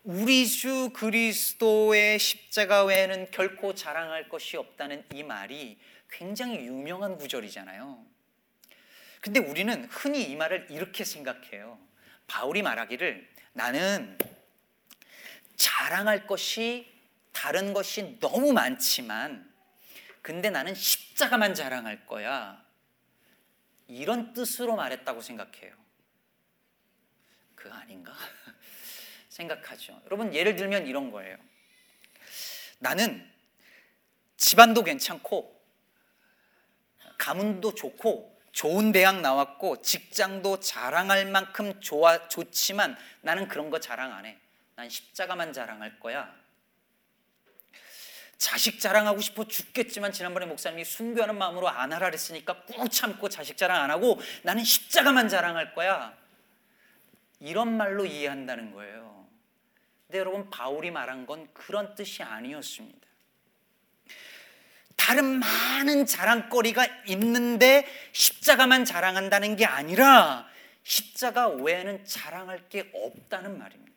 우리 0.05 0.47
주 0.47 0.91
그리스도의 0.95 2.21
십자가 2.21 2.85
외에는 2.85 3.33
결코 3.33 3.75
자랑할 3.75 4.29
것이 4.29 4.57
없다는 4.57 5.05
이 5.13 5.25
말이 5.25 5.77
굉장히 6.09 6.59
유명한 6.59 7.19
구절이잖아요. 7.19 8.07
근데 9.21 9.41
우리는 9.41 9.87
흔히 9.87 10.23
이 10.23 10.37
말을 10.37 10.69
이렇게 10.71 11.03
생각해요. 11.03 11.85
바울이 12.27 12.63
말하기를 12.63 13.29
나는 13.53 14.19
자랑할 15.57 16.27
것이 16.27 16.93
다른 17.33 17.73
것이 17.73 18.19
너무 18.21 18.53
많지만 18.53 19.53
근데 20.23 20.51
나는 20.51 20.75
십자가만 20.75 21.55
자랑할 21.55 22.05
거야. 22.05 22.61
이런 23.87 24.33
뜻으로 24.33 24.75
말했다고 24.75 25.21
생각해요. 25.21 25.73
그거 27.55 27.73
아닌가? 27.73 28.13
생각하죠. 29.29 30.03
여러분 30.07 30.35
예를 30.35 30.57
들면 30.57 30.89
이런 30.89 31.13
거예요. 31.13 31.37
나는 32.81 33.31
집안도 34.37 34.83
괜찮고 34.83 35.65
가문도 37.19 37.75
좋고 37.75 38.36
좋은 38.57 38.91
대학 38.91 39.21
나왔고 39.21 39.83
직장도 39.83 40.61
자랑할 40.61 41.27
만큼 41.27 41.79
좋아 41.83 42.27
좋지만 42.29 42.97
나는 43.21 43.49
그런 43.49 43.69
거 43.69 43.79
자랑 43.81 44.15
안 44.15 44.25
해. 44.25 44.39
난 44.77 44.89
십자가만 44.89 45.53
자랑할 45.53 46.01
거야. 46.01 46.35
자식 48.39 48.81
자랑하고 48.81 49.21
싶어 49.21 49.47
죽겠지만 49.47 50.11
지난번에 50.11 50.47
목사님이 50.47 50.87
순교하는 50.87 51.37
마음으로 51.37 51.69
안 51.69 51.93
하라 51.93 52.07
그랬으니까 52.07 52.63
꾹 52.63 52.91
참고 52.91 53.29
자식 53.29 53.59
자랑 53.59 53.83
안 53.83 53.91
하고 53.91 54.19
나는 54.43 54.65
십자가만 54.65 55.29
자랑할 55.29 55.75
거야. 55.75 56.17
이런 57.41 57.77
말로 57.77 58.07
이해한다는 58.07 58.73
거예요. 58.73 59.27
근데 60.07 60.19
여러분 60.19 60.49
바울이 60.49 60.91
말한 60.91 61.27
건 61.27 61.47
그런 61.53 61.95
뜻이 61.95 62.23
아니었습니다. 62.23 63.06
다른 65.07 65.39
많은 65.39 66.05
자랑거리가 66.05 66.85
있는데 67.07 67.87
십자가만 68.11 68.85
자랑한다는 68.85 69.55
게 69.55 69.65
아니라 69.65 70.49
십자가 70.83 71.47
외에는 71.47 72.05
자랑할 72.05 72.69
게 72.69 72.91
없다는 72.93 73.57
말입니다. 73.57 73.93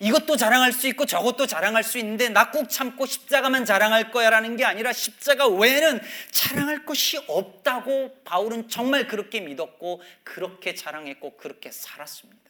이것도 0.00 0.38
자랑할 0.38 0.72
수 0.72 0.88
있고 0.88 1.04
저것도 1.04 1.46
자랑할 1.46 1.84
수 1.84 1.98
있는데 1.98 2.30
나 2.30 2.50
꾹 2.50 2.70
참고 2.70 3.04
십자가만 3.04 3.66
자랑할 3.66 4.10
거야라는 4.10 4.56
게 4.56 4.64
아니라 4.64 4.94
십자가 4.94 5.46
외에는 5.46 6.00
자랑할 6.30 6.86
것이 6.86 7.18
없다고 7.28 8.22
바울은 8.24 8.70
정말 8.70 9.08
그렇게 9.08 9.40
믿었고 9.40 10.00
그렇게 10.24 10.74
자랑했고 10.74 11.36
그렇게 11.36 11.70
살았습니다. 11.70 12.41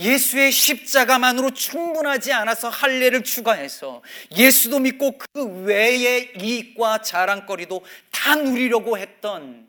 예수의 0.00 0.50
십자가만으로 0.50 1.52
충분하지 1.52 2.32
않아서 2.32 2.68
할례를 2.68 3.22
추가해서 3.22 4.02
예수도 4.36 4.78
믿고 4.78 5.18
그 5.18 5.44
외의 5.64 6.32
이익과 6.40 7.02
자랑거리도 7.02 7.84
다 8.10 8.34
누리려고 8.34 8.96
했던 8.98 9.68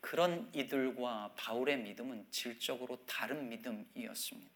그런 0.00 0.48
이들과 0.52 1.32
바울의 1.36 1.78
믿음은 1.78 2.26
질적으로 2.30 2.98
다른 3.06 3.48
믿음이었습니다. 3.48 4.50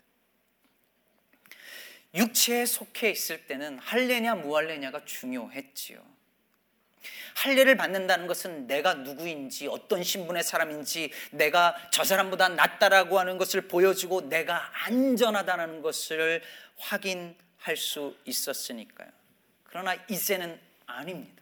육체에 2.15 2.67
속해 2.67 3.11
있을 3.11 3.47
때는 3.47 3.79
할례냐 3.79 4.37
무할례냐가 4.37 5.05
중요했지요. 5.05 6.10
할례를 7.35 7.77
받는다는 7.77 8.27
것은 8.27 8.67
내가 8.67 8.95
누구인지 8.95 9.67
어떤 9.69 10.03
신분의 10.03 10.43
사람인지 10.43 11.11
내가 11.31 11.75
저 11.91 12.05
사람보다 12.05 12.51
낫다라고 12.51 13.19
하는 13.19 13.39
것을 13.39 13.63
보여주고 13.63 14.29
내가 14.29 14.71
안전하다는 14.85 15.83
것을 15.83 16.43
확인할 16.79 17.77
수 17.77 18.17
있었으니까요. 18.25 19.09
그러나 19.65 19.97
이제는 20.09 20.59
아닙니다. 20.87 21.41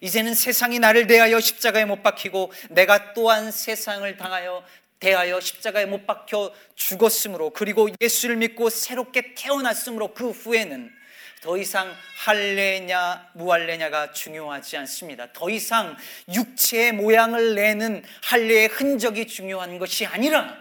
이제는 0.00 0.34
세상이 0.34 0.78
나를 0.78 1.06
대하여 1.06 1.40
십자가에 1.40 1.84
못 1.84 2.02
박히고 2.02 2.52
내가 2.70 3.12
또한 3.12 3.50
세상을 3.50 4.16
당하여 4.16 4.64
대하여 5.00 5.40
십자가에 5.40 5.86
못 5.86 6.06
박혀 6.06 6.52
죽었으므로 6.74 7.50
그리고 7.50 7.88
예수를 8.00 8.36
믿고 8.36 8.70
새롭게 8.70 9.34
태어났으므로 9.34 10.12
그 10.14 10.30
후에는 10.30 10.92
더 11.40 11.56
이상 11.56 11.94
할례냐 12.16 13.32
무할례냐가 13.34 14.12
중요하지 14.12 14.76
않습니다. 14.78 15.32
더 15.32 15.48
이상 15.50 15.96
육체의 16.32 16.92
모양을 16.92 17.54
내는 17.54 18.04
할례의 18.24 18.68
흔적이 18.68 19.26
중요한 19.26 19.78
것이 19.78 20.04
아니라 20.04 20.60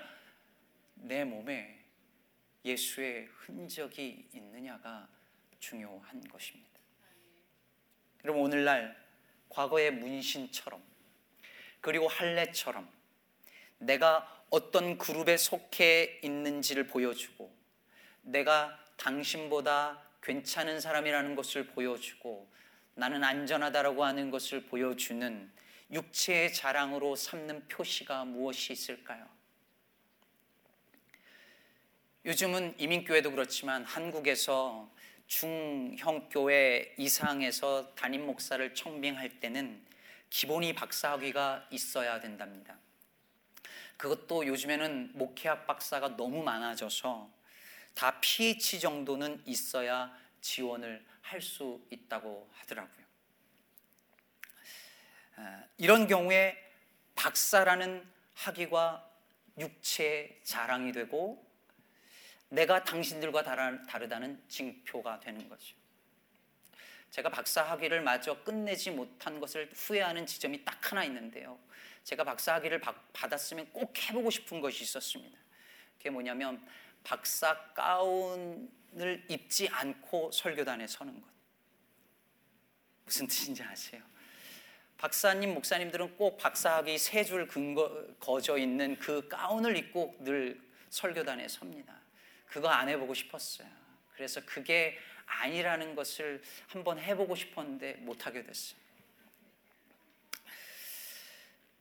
내 0.96 1.24
몸에 1.24 1.79
예수의 2.63 3.27
흔적이 3.38 4.27
있느냐가 4.34 5.07
중요한 5.60 6.22
것입니다. 6.27 6.67
여러분 8.24 8.43
오늘날 8.43 8.96
과거의 9.50 9.91
문신처럼 9.91 10.81
그리고 11.81 12.07
할례처럼 12.07 12.88
내가 13.79 14.43
어떤 14.50 14.98
그룹에 14.98 15.38
속해 15.38 16.19
있는지를 16.24 16.88
보여주고 16.88 17.51
내가 18.22 18.77
당신보다 18.98 20.07
괜찮은 20.22 20.80
사람이라는 20.80 21.36
것을 21.36 21.68
보여주고 21.68 22.48
나는 22.96 23.24
안전하다라고 23.24 24.04
하는 24.04 24.32
것을 24.32 24.66
보여주는 24.66 25.52
육체의 25.92 26.54
자랑으로 26.54 27.16
삼는 27.16 27.68
표시가 27.68 28.26
무엇이 28.26 28.74
있을까요? 28.74 29.28
요즘은 32.26 32.76
이민교회도 32.78 33.32
그렇지만 33.32 33.86
한국에서 33.86 34.92
중형교회 35.28 36.96
이상에서 36.98 37.94
담임 37.96 38.26
목사를 38.26 38.74
청빙할 38.74 39.40
때는 39.40 39.82
기본이 40.30 40.74
박사학위가 40.74 41.68
있어야 41.72 42.20
된답니다. 42.20 42.77
그것도 43.98 44.46
요즘에는 44.46 45.12
목회학 45.14 45.66
박사가 45.68 46.18
너무 46.18 46.44
많아져서 46.44 47.30
다 47.98 48.20
PH 48.22 48.79
정도는 48.79 49.42
있어야 49.48 50.16
지원을 50.40 51.03
할 51.22 51.42
수 51.42 51.83
있다고 51.90 52.48
하더라고요. 52.53 53.05
아, 55.36 55.64
이런 55.77 56.07
경우에 56.07 56.55
박사라는 57.16 58.07
학위가 58.36 59.12
육체의 59.57 60.40
자랑이 60.44 60.92
되고 60.92 61.44
내가 62.50 62.83
당신들과 62.83 63.44
다르다는 63.44 64.42
징표가 64.48 65.20
되는 65.20 65.50
거죠. 65.50 65.75
제가 67.10 67.29
박사 67.29 67.64
학위를 67.64 68.01
마저 68.01 68.42
끝내지 68.44 68.92
못한 68.92 69.40
것을 69.40 69.72
후회하는 69.74 70.27
지점이 70.27 70.64
딱 70.64 70.92
하나 70.92 71.03
있는데요. 71.03 71.60
제가 72.03 72.24
박사 72.24 72.53
학위를 72.53 72.79
받았으면 73.12 73.74
꼭 73.74 73.98
해보고 73.98 74.29
싶은 74.29 74.62
것이 74.62 74.83
있었습니다. 74.83 75.38
그게 75.98 76.10
뭐냐면 76.10 76.64
박사 77.03 77.57
가운을 77.74 79.25
입지 79.29 79.68
않고 79.70 80.31
설교단에 80.31 80.88
서는 80.88 81.20
것. 81.22 81.27
무슨 83.05 83.27
뜻인지 83.27 83.64
아세요? 83.64 84.01
박사님, 84.98 85.53
목사님들은 85.53 86.18
꼭 86.18 86.38
박사학위 86.38 86.98
세 86.98 87.24
줄 87.24 87.48
근거 87.48 88.05
거져 88.20 88.57
있는 88.57 88.98
그 88.98 89.27
가운을 89.27 89.77
입고 89.77 90.18
늘 90.22 90.60
설교단에 90.90 91.48
섭니다. 91.48 92.01
그거 92.48 92.70
안 92.70 92.90
해보고 92.90 93.14
싶었어요. 93.14 93.68
그래서 94.16 94.42
그게 94.46 94.98
아니라는 95.25 95.94
것을 95.96 96.42
한번 96.68 96.98
해보고 97.00 97.36
싶었는데 97.36 97.94
못하게 98.00 98.44
됐어요. 98.44 98.79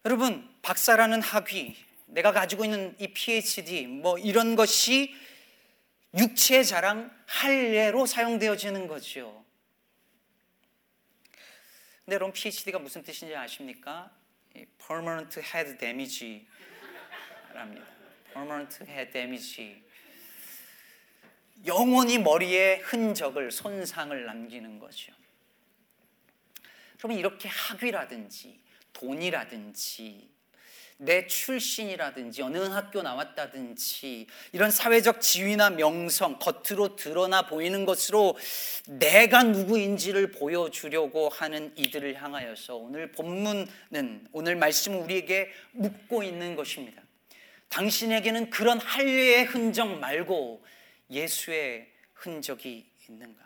여러분, 0.05 0.49
박사라는 0.63 1.23
학위, 1.23 1.77
내가 2.07 2.33
가지고 2.33 2.65
있는 2.65 2.97
이 2.99 3.09
PhD, 3.09 3.87
뭐 3.87 4.19
이런 4.19 4.57
것이 4.57 5.15
육체 6.17 6.63
자랑 6.63 7.11
할례로 7.27 8.07
사용되어지는 8.07 8.87
거죠. 8.87 9.45
근데 12.05 12.15
여러분, 12.15 12.33
PhD가 12.33 12.79
무슨 12.79 13.03
뜻인지 13.03 13.35
아십니까? 13.35 14.11
Permanent 14.87 15.41
Head 15.41 15.77
Damage랍니다. 15.79 16.47
Permanent 18.33 18.85
Head 18.85 19.13
Damage. 19.13 19.83
영원히 21.67 22.19
머리에 22.19 22.77
흔적을, 22.77 23.51
손상을 23.51 24.25
남기는 24.25 24.79
거죠. 24.79 25.13
여러분, 27.01 27.19
이렇게 27.19 27.49
학위라든지 27.49 28.61
돈이라든지 28.93 30.36
내 30.99 31.27
출신이라든지 31.27 32.43
어느 32.43 32.59
학교 32.59 33.03
나왔다든지 33.03 34.27
이런 34.53 34.71
사회적 34.71 35.21
지위나 35.21 35.71
명성 35.71 36.39
겉으로 36.39 36.97
드러나 36.97 37.47
보이는 37.47 37.85
것으로 37.85 38.37
내가 38.87 39.43
누구인지를 39.43 40.31
보여주려고 40.31 41.29
하는 41.29 41.73
이들을 41.77 42.23
향하여서 42.23 42.77
오늘 42.77 43.13
본문은 43.13 44.29
오늘 44.33 44.57
말씀은 44.57 44.99
우리에게 45.01 45.51
묻고 45.73 46.23
있는 46.23 46.57
것입니다. 46.57 47.03
당신에게는 47.69 48.49
그런 48.49 48.79
할례의 48.79 49.45
흔적 49.45 49.99
말고 49.99 50.65
예수의 51.11 51.89
흔적이 52.15 52.89
있는가? 53.09 53.45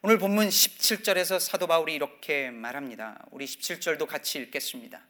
오늘 0.00 0.18
본문 0.18 0.48
17절에서 0.48 1.38
사도 1.38 1.66
바울이 1.66 1.94
이렇게 1.94 2.50
말합니다. 2.50 3.24
우리 3.30 3.44
17절도 3.44 4.06
같이 4.06 4.38
읽겠습니다. 4.38 5.00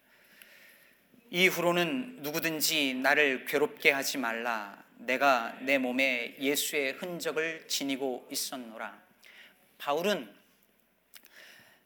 이후로는 1.35 2.19
누구든지 2.21 2.93
나를 2.93 3.47
괴롭게 3.47 3.91
하지 3.91 4.19
말라. 4.19 4.85
내가 4.99 5.57
내 5.63 5.79
몸에 5.79 6.37
예수의 6.39 6.93
흔적을 6.93 7.67
지니고 7.69 8.29
있었노라. 8.31 9.01
바울은 9.79 10.31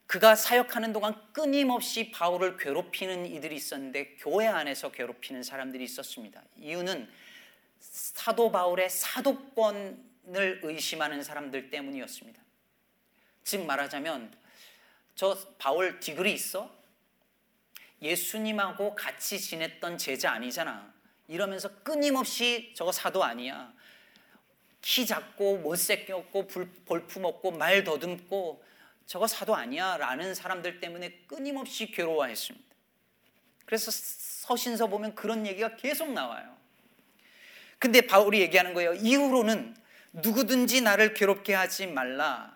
그가 0.09 0.35
사역하는 0.35 0.93
동안 0.93 1.15
끊임없이 1.33 2.11
바울을 2.11 2.57
괴롭히는 2.57 3.27
이들이 3.27 3.55
있었는데 3.55 4.17
교회 4.17 4.49
안에서 4.49 4.91
괴롭히는 4.91 5.45
사람들이 5.45 5.85
있었습니다. 5.85 6.43
이유는 6.59 7.09
사도 7.79 8.51
바울의 8.51 8.91
사도권을 8.91 10.61
의심하는 10.65 11.23
사람들 11.23 11.71
때문이었습니다. 11.71 12.43
즉 13.45 13.65
말하자면 13.65 14.37
저 15.15 15.39
바울 15.59 16.01
디그리 16.01 16.33
있어? 16.33 16.76
예수님하고 18.03 18.95
같이 18.95 19.41
지냈던 19.41 19.99
제자 19.99 20.33
아니잖아. 20.33 20.93
이러면서 21.29 21.69
끊임없이 21.83 22.73
저거 22.75 22.93
사도 22.93 23.25
아니야. 23.25 23.73
키 24.81 25.05
작고 25.07 25.59
못생겼고 25.59 26.47
볼품 26.85 27.25
없고 27.25 27.53
말 27.53 27.83
더듬고 27.83 28.63
저거 29.07 29.27
사도 29.27 29.55
아니야 29.55 29.97
라는 29.97 30.35
사람들 30.35 30.81
때문에 30.81 31.23
끊임없이 31.27 31.91
괴로워했습니다. 31.91 32.67
그래서 33.65 33.91
서신서 33.91 34.87
보면 34.87 35.15
그런 35.15 35.47
얘기가 35.47 35.77
계속 35.77 36.13
나와요. 36.13 36.57
근데 37.79 38.01
바울이 38.01 38.41
얘기하는 38.41 38.75
거예요. 38.75 38.95
이후로는 38.95 39.77
누구든지 40.13 40.81
나를 40.81 41.15
괴롭게 41.15 41.55
하지 41.55 41.87
말라. 41.87 42.56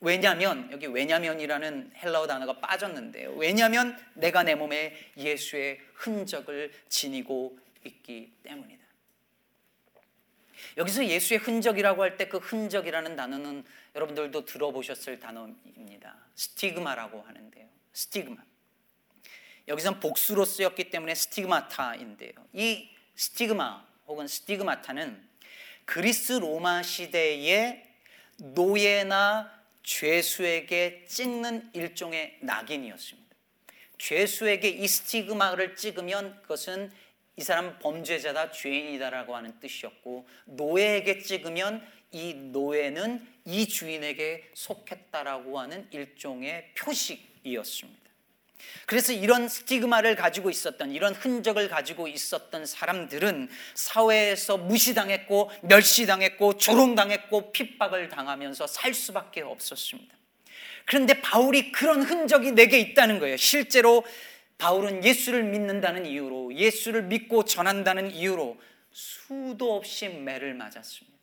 왜냐면 0.00 0.70
여기 0.72 0.86
왜냐면이라는 0.86 1.92
헬라어 1.96 2.26
단어가 2.26 2.58
빠졌는데요. 2.58 3.32
왜냐면 3.34 3.96
내가 4.14 4.42
내 4.42 4.54
몸에 4.54 4.96
예수의 5.16 5.78
흔적을 5.94 6.72
지니고 6.88 7.58
있기 7.84 8.32
때문이다. 8.42 8.80
여기서 10.76 11.06
예수의 11.06 11.40
흔적이라고 11.40 12.02
할 12.02 12.16
때 12.16 12.28
그 12.28 12.38
흔적이라는 12.38 13.16
단어는 13.16 13.64
여러분들도 13.94 14.44
들어보셨을 14.44 15.18
단어입니다. 15.18 16.16
스티그마라고 16.34 17.22
하는데요. 17.22 17.66
스티그마. 17.92 18.36
여기선 19.68 20.00
복수로 20.00 20.44
쓰였기 20.44 20.90
때문에 20.90 21.14
스티그마타인데요. 21.14 22.32
이 22.54 22.88
스티그마 23.16 23.86
혹은 24.06 24.26
스티그마타는 24.26 25.28
그리스 25.84 26.32
로마 26.34 26.82
시대의 26.82 27.86
노예나 28.38 29.59
죄수에게 29.82 31.04
찍는 31.06 31.70
일종의 31.72 32.38
낙인이었습니다. 32.40 33.36
죄수에게 33.98 34.68
이 34.68 34.86
스티그마를 34.88 35.76
찍으면 35.76 36.40
그것은 36.42 36.90
이 37.36 37.42
사람 37.42 37.78
범죄자다 37.78 38.50
죄인이다라고 38.50 39.36
하는 39.36 39.58
뜻이었고 39.60 40.28
노예에게 40.46 41.20
찍으면 41.20 41.86
이 42.12 42.34
노예는 42.34 43.26
이 43.44 43.66
주인에게 43.68 44.50
속했다라고 44.54 45.58
하는 45.58 45.88
일종의 45.90 46.72
표식이었습니다. 46.74 47.99
그래서 48.86 49.12
이런 49.12 49.48
스티그마를 49.48 50.16
가지고 50.16 50.50
있었던 50.50 50.90
이런 50.92 51.14
흔적을 51.14 51.68
가지고 51.68 52.08
있었던 52.08 52.66
사람들은 52.66 53.48
사회에서 53.74 54.56
무시당했고 54.58 55.50
멸시당했고 55.62 56.56
조롱당했고 56.56 57.52
핍박을 57.52 58.08
당하면서 58.08 58.66
살 58.66 58.94
수밖에 58.94 59.42
없었습니다. 59.42 60.14
그런데 60.86 61.20
바울이 61.20 61.72
그런 61.72 62.02
흔적이 62.02 62.52
내게 62.52 62.78
있다는 62.78 63.18
거예요. 63.20 63.36
실제로 63.36 64.04
바울은 64.58 65.04
예수를 65.04 65.44
믿는다는 65.44 66.04
이유로 66.06 66.54
예수를 66.54 67.02
믿고 67.04 67.44
전한다는 67.44 68.10
이유로 68.10 68.58
수도 68.92 69.76
없이 69.76 70.08
매를 70.08 70.54
맞았습니다. 70.54 71.18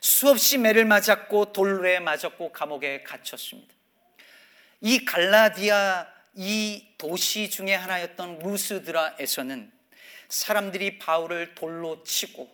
수없이 0.00 0.58
매를 0.58 0.84
맞았고 0.84 1.52
돌로에 1.52 2.00
맞았고 2.00 2.52
감옥에 2.52 3.02
갇혔습니다. 3.02 3.74
이 4.80 5.04
갈라디아 5.04 6.06
이 6.34 6.86
도시 6.96 7.50
중에 7.50 7.74
하나였던 7.74 8.38
루스드라에서는 8.38 9.70
사람들이 10.28 10.98
바울을 10.98 11.54
돌로 11.54 12.02
치고 12.04 12.50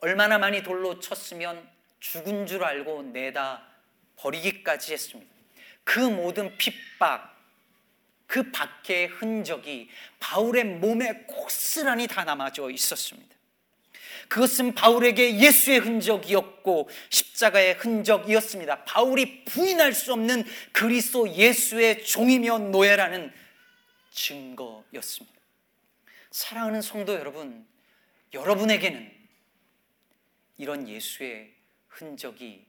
얼마나 0.00 0.38
많이 0.38 0.62
돌로 0.62 1.00
쳤으면 1.00 1.68
죽은 1.98 2.46
줄 2.46 2.62
알고 2.62 3.02
내다 3.04 3.66
버리기까지 4.16 4.92
했습니다. 4.92 5.32
그 5.82 5.98
모든 5.98 6.56
핍박, 6.56 7.36
그 8.26 8.50
밖의 8.52 9.06
흔적이 9.06 9.88
바울의 10.20 10.64
몸에 10.64 11.24
고스란히 11.26 12.06
다 12.06 12.24
남아져 12.24 12.70
있었습니다. 12.70 13.34
그것은 14.28 14.74
바울에게 14.74 15.38
예수의 15.38 15.78
흔적이었고 15.78 16.47
십자가의 17.10 17.74
흔적이었습니다. 17.74 18.84
바울이 18.84 19.44
부인할 19.44 19.92
수 19.92 20.12
없는 20.12 20.44
그리스도 20.72 21.28
예수의 21.28 22.04
종이며 22.04 22.58
노예라는 22.58 23.32
증거였습니다. 24.10 25.38
사랑하는 26.30 26.82
성도 26.82 27.14
여러분, 27.14 27.66
여러분에게는 28.32 29.12
이런 30.58 30.88
예수의 30.88 31.54
흔적이 31.88 32.66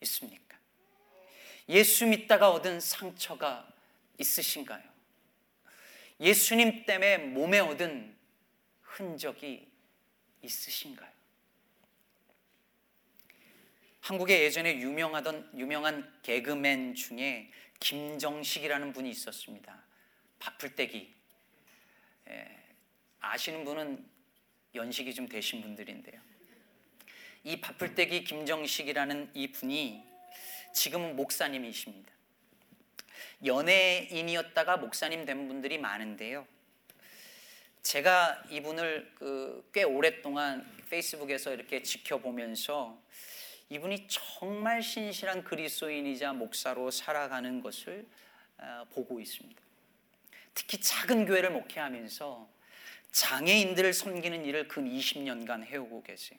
있습니까? 0.00 0.58
예수 1.68 2.06
믿다가 2.06 2.50
얻은 2.50 2.80
상처가 2.80 3.68
있으신가요? 4.18 4.82
예수님 6.20 6.86
때문에 6.86 7.18
몸에 7.18 7.58
얻은 7.58 8.16
흔적이 8.82 9.68
있으신가요? 10.42 11.15
한국에 14.06 14.44
예전에 14.44 14.76
유명하던 14.76 15.50
유명한 15.56 16.08
개그맨 16.22 16.94
중에 16.94 17.50
김정식이라는 17.80 18.92
분이 18.92 19.10
있었습니다. 19.10 19.82
바풀떼기 20.38 21.12
예, 22.28 22.56
아시는 23.18 23.64
분은 23.64 24.08
연식이 24.76 25.12
좀 25.12 25.28
되신 25.28 25.60
분들인데요. 25.60 26.20
이 27.42 27.60
바풀떼기 27.60 28.22
김정식이라는 28.22 29.32
이 29.34 29.50
분이 29.50 30.04
지금은 30.72 31.16
목사님이십니다. 31.16 32.12
연예인이었다가 33.44 34.76
목사님 34.76 35.24
된 35.24 35.48
분들이 35.48 35.78
많은데요. 35.78 36.46
제가 37.82 38.44
이분을 38.50 39.14
그 39.16 39.46
꽤 39.72 39.82
오랫동안 39.82 40.64
페이스북에서 40.88 41.52
이렇게 41.52 41.82
지켜보면서 41.82 43.02
이분이 43.68 44.06
정말 44.08 44.82
신실한 44.82 45.44
그리스도인이자 45.44 46.32
목사로 46.32 46.90
살아가는 46.90 47.60
것을 47.60 48.06
어, 48.58 48.84
보고 48.92 49.20
있습니다. 49.20 49.60
특히 50.54 50.80
작은 50.80 51.26
교회를 51.26 51.50
목회하면서 51.50 52.48
장애인들을 53.12 53.92
섬기는 53.92 54.44
일을 54.44 54.68
근 54.68 54.84
20년간 54.84 55.64
해오고 55.64 56.02
계세요. 56.02 56.38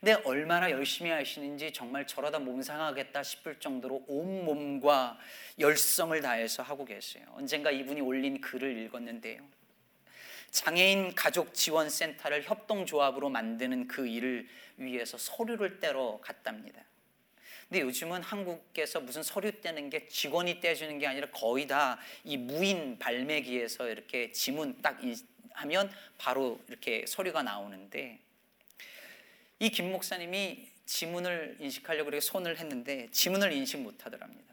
근데 0.00 0.14
얼마나 0.24 0.70
열심히 0.70 1.10
하시는지 1.10 1.72
정말 1.72 2.06
저러다 2.06 2.38
몸 2.38 2.62
상하겠다 2.62 3.22
싶을 3.22 3.58
정도로 3.58 4.04
온 4.06 4.44
몸과 4.44 5.18
열성을 5.58 6.20
다해서 6.20 6.62
하고 6.62 6.84
계세요. 6.84 7.24
언젠가 7.32 7.70
이분이 7.70 8.00
올린 8.00 8.40
글을 8.40 8.78
읽었는데요. 8.78 9.42
장애인 10.50 11.14
가족 11.14 11.54
지원 11.54 11.90
센터를 11.90 12.42
협동조합으로 12.42 13.28
만드는 13.28 13.86
그 13.88 14.06
일을 14.06 14.48
위해서 14.76 15.18
서류를 15.18 15.80
떼러 15.80 16.18
갔답니다. 16.22 16.82
근데 17.68 17.82
요즘은 17.82 18.22
한국에서 18.22 19.00
무슨 19.00 19.22
서류 19.22 19.52
떼는 19.60 19.90
게 19.90 20.08
직원이 20.08 20.58
떼주는 20.60 20.98
게 20.98 21.06
아니라 21.06 21.28
거의 21.30 21.66
다 21.66 21.98
이 22.24 22.36
무인 22.36 22.98
발매기에서 22.98 23.88
이렇게 23.88 24.32
지문 24.32 24.80
딱 24.80 24.98
하면 25.52 25.92
바로 26.18 26.60
이렇게 26.68 27.04
서류가 27.06 27.42
나오는데 27.42 28.18
이 29.60 29.70
김 29.70 29.90
목사님이 29.92 30.68
지문을 30.86 31.56
인식하려고 31.60 32.08
이렇게 32.08 32.20
손을 32.20 32.56
했는데 32.58 33.08
지문을 33.10 33.52
인식 33.52 33.78
못 33.80 34.06
하더랍니다. 34.06 34.47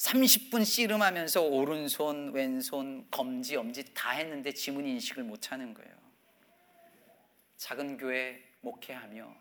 30분 0.00 0.64
씨름하면서 0.64 1.42
오른손, 1.42 2.32
왼손, 2.32 3.06
검지, 3.10 3.56
엄지 3.56 3.84
다 3.92 4.12
했는데 4.12 4.50
지문 4.50 4.86
인식을 4.86 5.22
못 5.22 5.52
하는 5.52 5.74
거예요. 5.74 5.90
작은 7.58 7.98
교회 7.98 8.42
목회하며 8.62 9.36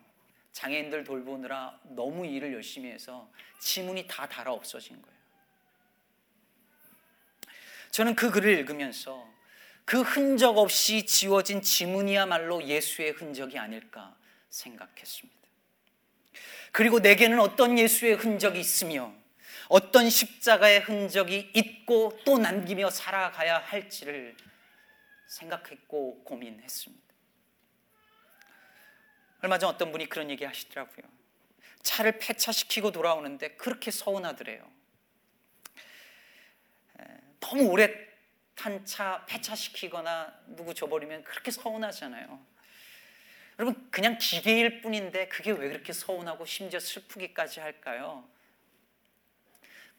장애인들 0.52 1.06
돌보느라 1.06 1.80
너무 1.84 2.26
일을 2.26 2.54
열심히 2.54 2.91
해서 2.91 3.32
지문이 3.60 4.08
다 4.08 4.28
달아 4.28 4.52
없어진 4.52 5.02
거예요. 5.02 5.17
저는 7.91 8.15
그 8.15 8.30
글을 8.30 8.58
읽으면서 8.60 9.26
그 9.86 10.02
흔적 10.02 10.58
없이 10.58 11.06
지워진 11.06 11.62
지문이야말로 11.62 12.65
예수의 12.65 13.12
흔적이 13.12 13.60
아닐까 13.60 14.13
생각했습니다. 14.50 15.39
그리고 16.74 17.00
내게는 17.00 17.39
어떤 17.39 17.80
예수의 17.80 18.15
흔적이 18.15 18.60
있으며 18.60 19.18
어떤 19.69 20.10
십자가의 20.10 20.82
흔적이 20.82 21.51
있고 21.53 22.19
또 22.25 22.39
남기며 22.39 22.89
살아가야 22.89 23.60
할지를 23.60 24.36
생각했고 25.27 26.23
고민했습니다. 26.23 27.03
얼마 29.41 29.60
전 29.60 29.69
어떤 29.69 29.91
분이 29.91 30.10
그런 30.10 30.29
얘기 30.32 30.43
하시더라고요. 30.43 31.08
차를 31.84 32.17
폐차시키고 32.17 32.91
돌아오는데 32.91 33.55
그렇게 33.55 33.91
서운하더래요. 33.91 34.69
너무 37.39 37.63
오래 37.69 38.10
탄 38.55 38.84
차 38.86 39.23
폐차시키거나 39.27 40.34
누구 40.47 40.73
줘버리면 40.73 41.23
그렇게 41.23 41.51
서운하잖아요. 41.51 42.45
여러분, 43.58 43.89
그냥 43.91 44.17
기계일 44.17 44.82
뿐인데 44.82 45.27
그게 45.29 45.51
왜 45.51 45.69
그렇게 45.69 45.93
서운하고 45.93 46.45
심지어 46.45 46.79
슬프기까지 46.79 47.60
할까요? 47.60 48.27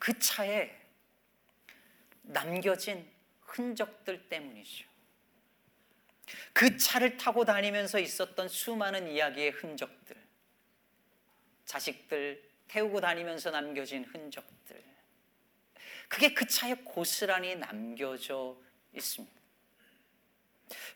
그 0.01 0.19
차에 0.19 0.75
남겨진 2.23 3.07
흔적들 3.43 4.29
때문이죠. 4.29 4.89
그 6.55 6.79
차를 6.79 7.19
타고 7.19 7.45
다니면서 7.45 7.99
있었던 7.99 8.49
수많은 8.49 9.09
이야기의 9.09 9.51
흔적들, 9.51 10.17
자식들 11.67 12.43
태우고 12.67 13.01
다니면서 13.01 13.51
남겨진 13.51 14.05
흔적들, 14.05 14.83
그게 16.09 16.33
그 16.33 16.47
차에 16.47 16.75
고스란히 16.77 17.57
남겨져 17.57 18.57
있습니다. 18.95 19.39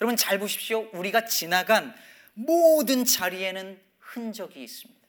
여러분 0.01 0.17
잘 0.17 0.39
보십시오. 0.39 0.89
우리가 0.93 1.27
지나간 1.27 1.95
모든 2.33 3.05
자리에는 3.05 3.81
흔적이 3.99 4.63
있습니다. 4.65 5.04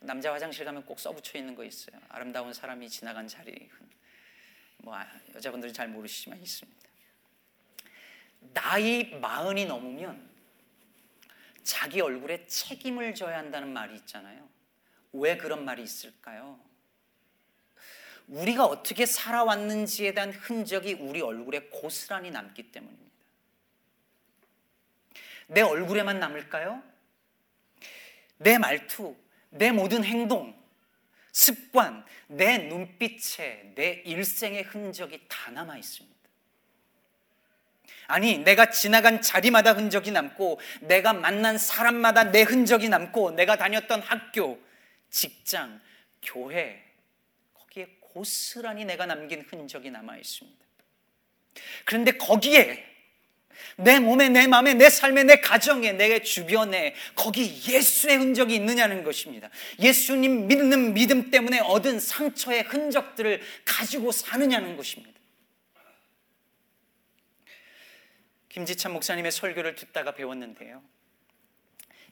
남자 0.00 0.32
화장실 0.32 0.64
가면 0.64 0.84
꼭 0.84 0.98
써붙여 0.98 1.38
있는 1.38 1.54
거 1.54 1.64
있어요. 1.64 2.00
아름다운 2.08 2.52
사람이 2.52 2.88
지나간 2.88 3.26
자리. 3.26 3.68
뭐 4.78 4.96
아, 4.96 5.06
여자분들은 5.34 5.74
잘 5.74 5.88
모르시지만 5.88 6.40
있습니다. 6.40 6.88
나이 8.54 9.14
마흔이 9.16 9.66
넘으면 9.66 10.28
자기 11.62 12.00
얼굴에 12.00 12.46
책임을 12.46 13.14
져야 13.14 13.38
한다는 13.38 13.72
말이 13.72 13.96
있잖아요. 13.96 14.48
왜 15.12 15.36
그런 15.36 15.64
말이 15.64 15.82
있을까요? 15.82 16.58
우리가 18.28 18.66
어떻게 18.66 19.06
살아왔는지에 19.06 20.12
대한 20.12 20.32
흔적이 20.32 20.94
우리 20.94 21.20
얼굴에 21.20 21.68
고스란히 21.70 22.30
남기 22.30 22.70
때문입니다. 22.70 23.08
내 25.48 25.62
얼굴에만 25.62 26.20
남을까요? 26.20 26.82
내 28.36 28.58
말투, 28.58 29.16
내 29.50 29.70
모든 29.72 30.04
행동, 30.04 30.54
습관, 31.32 32.04
내 32.26 32.58
눈빛에 32.58 33.72
내 33.74 34.02
일생의 34.04 34.64
흔적이 34.64 35.20
다 35.28 35.50
남아 35.50 35.76
있습니다. 35.78 36.18
아니, 38.08 38.38
내가 38.38 38.70
지나간 38.70 39.20
자리마다 39.20 39.74
흔적이 39.74 40.12
남고, 40.12 40.60
내가 40.80 41.12
만난 41.12 41.58
사람마다 41.58 42.24
내 42.30 42.42
흔적이 42.42 42.88
남고, 42.88 43.32
내가 43.32 43.56
다녔던 43.56 44.00
학교, 44.00 44.58
직장, 45.10 45.80
교회, 46.22 46.82
거기에 47.54 47.98
고스란히 48.00 48.84
내가 48.86 49.04
남긴 49.06 49.42
흔적이 49.42 49.90
남아 49.90 50.16
있습니다. 50.16 50.58
그런데 51.84 52.12
거기에 52.12 52.84
내 53.76 53.98
몸에, 54.00 54.28
내 54.28 54.46
마음에, 54.46 54.74
내 54.74 54.90
삶에, 54.90 55.24
내 55.24 55.40
가정에, 55.40 55.92
내 55.92 56.20
주변에 56.20 56.94
거기 57.14 57.44
예수의 57.68 58.16
흔적이 58.16 58.56
있느냐는 58.56 59.04
것입니다. 59.04 59.50
예수님 59.78 60.48
믿는 60.48 60.94
믿음 60.94 61.30
때문에 61.30 61.60
얻은 61.60 62.00
상처의 62.00 62.62
흔적들을 62.62 63.40
가지고 63.64 64.12
사느냐는 64.12 64.76
것입니다. 64.76 65.18
김지찬 68.48 68.92
목사님의 68.92 69.30
설교를 69.30 69.74
듣다가 69.76 70.14
배웠는데요. 70.14 70.82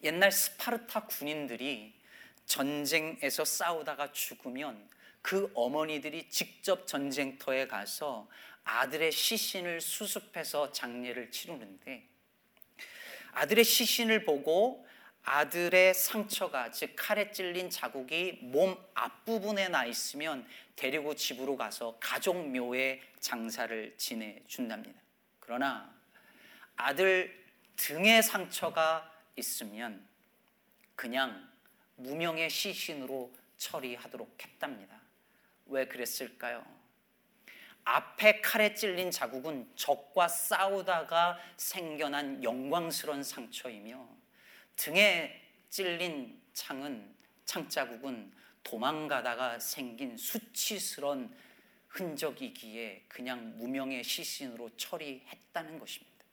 옛날 0.05 0.31
스파르타 0.31 1.07
군인들이 1.07 1.95
전쟁에서 2.45 3.45
싸우다가 3.45 4.13
죽으면 4.13 4.89
그 5.23 5.51
어머니들이 5.55 6.29
직접 6.31 6.87
전쟁터에 6.87 7.67
가서 7.67 8.29
아들의 8.67 9.13
시신을 9.13 9.81
수습해서 9.81 10.73
장례를 10.73 11.31
치르는데 11.31 12.05
아들의 13.33 13.65
시신을 13.65 14.25
보고 14.25 14.85
아들의 15.23 15.95
상처가 15.95 16.71
즉 16.73 16.95
칼에 16.97 17.31
찔린 17.31 17.71
자국이 17.71 18.39
몸 18.43 18.77
앞부분에 18.95 19.69
나 19.69 19.87
있으면 19.87 20.47
데리고 20.75 21.15
집으로 21.15 21.57
가서 21.57 21.97
가족 22.01 22.49
묘에 22.49 23.01
장사를 23.21 23.95
지내 23.97 24.43
준답니다. 24.49 25.01
그러나 25.39 25.93
아들 26.77 27.45
등에 27.77 28.21
상처가 28.21 29.13
있으면 29.37 30.05
그냥 30.97 31.49
무명의 31.97 32.51
시신으로 32.51 33.33
처리하도록 33.59 34.45
했답니다. 34.45 35.01
왜 35.67 35.87
그랬을까요? 35.87 36.76
앞에 37.87 38.41
칼에 38.41 38.75
찔린 38.75 39.13
자국은 39.13 39.71
적과 39.77 40.27
싸우다가 40.27 41.39
생겨난 41.57 42.43
영광스러운 42.43 43.23
상처이며 43.23 44.09
등에 44.75 45.41
찔린 45.71 46.43
창은 46.53 47.15
창자국은 47.45 48.33
도망가다가 48.65 49.61
생긴 49.61 50.17
수치스러운 50.17 51.33
흔적이기에 51.87 53.05
그냥 53.07 53.57
무명의 53.57 54.03
시신으로 54.03 54.69
처리했다는 54.77 55.79
것입니다. 55.79 56.25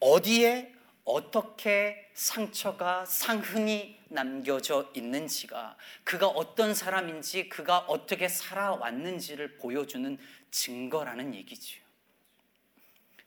어디에 0.00 0.74
어떻게 1.10 2.10
상처가 2.14 3.04
상흔이 3.04 3.98
남겨져 4.08 4.90
있는지가 4.94 5.76
그가 6.04 6.26
어떤 6.28 6.74
사람인지 6.74 7.48
그가 7.48 7.78
어떻게 7.78 8.28
살아왔는지를 8.28 9.56
보여주는 9.56 10.18
증거라는 10.50 11.34
얘기지요. 11.34 11.82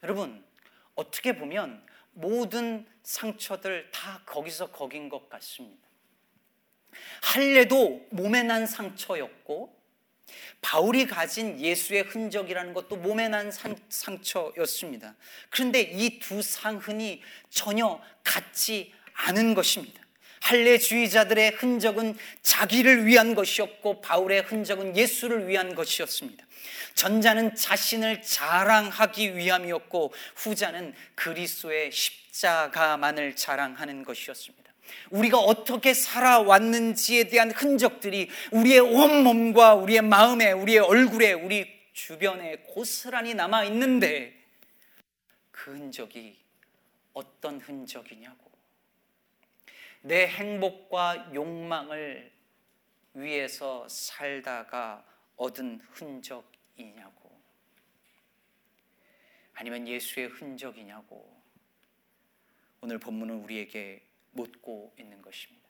여러분, 0.04 0.44
어떻게 0.96 1.38
보면 1.38 1.86
모든 2.12 2.86
상처들 3.04 3.90
다 3.92 4.22
거기서 4.26 4.72
거긴 4.72 5.10
것 5.10 5.30
같습니다. 5.30 5.88
할례도 7.22 8.08
몸에 8.12 8.44
난 8.44 8.66
상처였고 8.66 9.83
바울이 10.64 11.06
가진 11.06 11.60
예수의 11.60 12.04
흔적이라는 12.04 12.74
것도 12.74 12.96
몸에 12.96 13.28
난 13.28 13.52
상, 13.52 13.76
상처였습니다. 13.90 15.14
그런데 15.52 15.82
이 15.82 16.20
두 16.20 16.42
상흔이 16.42 17.22
전혀 17.50 18.02
같지 18.24 18.92
않은 19.14 19.54
것입니다. 19.54 20.02
할례주의자들의 20.42 21.52
흔적은 21.52 22.18
자기를 22.42 23.06
위한 23.06 23.36
것이었고 23.36 24.02
바울의 24.02 24.42
흔적은 24.44 24.96
예수를 24.98 25.48
위한 25.48 25.76
것이었습니다. 25.76 26.46
전자는 26.96 27.56
자신을 27.56 28.22
자랑하기 28.22 29.36
위함이었고 29.36 30.14
후자는 30.36 30.94
그리스도의 31.16 31.92
십자가만을 31.92 33.36
자랑하는 33.36 34.04
것이었습니다. 34.04 34.63
우리가 35.12 35.38
어떻게 35.38 35.94
살아왔는지에 35.94 37.26
대한 37.26 37.52
흔적들이 37.52 38.30
우리의 38.52 38.80
온몸과 38.80 39.76
우리의 39.76 40.02
마음에, 40.02 40.52
우리의 40.52 40.80
얼굴에, 40.80 41.34
우리 41.34 41.68
주변에 41.94 42.58
고스란히 42.68 43.34
남아 43.34 43.66
있는데 43.66 44.34
그 45.52 45.72
흔적이 45.72 46.38
어떤 47.14 47.60
흔적이냐고. 47.60 48.52
내 50.02 50.28
행복과 50.28 51.32
욕망을 51.34 52.32
위해서 53.14 53.88
살다가 53.88 55.06
얻은 55.38 55.80
흔적이냐고. 55.92 57.40
아니면 59.54 59.88
예수의 59.88 60.28
흔적이냐고. 60.28 61.32
오늘 62.82 62.98
본문은 62.98 63.44
우리에게 63.44 64.02
묻고 64.34 64.94
있는 65.00 65.22
것입니다. 65.22 65.64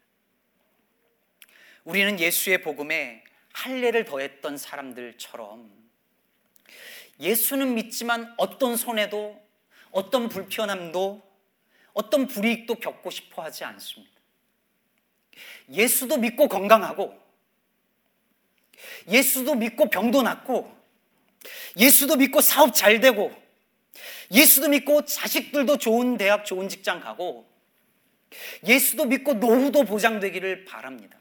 우리는 1.84 2.20
예수의 2.20 2.62
복음에 2.62 3.24
할례를 3.54 4.06
더했던 4.06 4.58
사람들처럼 4.58 5.72
예수는 7.20 7.76
믿지만 7.76 8.34
어떤 8.38 8.76
손해도 8.76 9.42
어떤 9.92 10.28
불편함도 10.28 11.22
어떤 11.94 12.28
불이익도 12.28 12.76
겪고 12.76 13.12
싶어 13.12 13.44
하지 13.44 13.64
않습니다. 13.64 14.12
예수도 15.70 16.18
믿고 16.18 16.48
건강하고 16.48 17.22
예수도 19.08 19.56
믿고 19.56 19.90
병도 19.90 20.24
낫고 20.24 20.76
예수도 21.78 22.16
믿고 22.16 22.42
사업 22.42 22.74
잘 22.74 23.00
되고 23.00 23.34
예수도 24.32 24.70
믿고 24.70 25.06
자식들도 25.06 25.78
좋은 25.78 26.18
대학 26.18 26.46
좋은 26.46 26.70
직장 26.70 27.00
가고 27.00 27.53
예수도 28.68 29.06
믿고 29.06 29.34
노후도 29.34 29.84
보장되기를 29.84 30.66
바랍니다. 30.66 31.18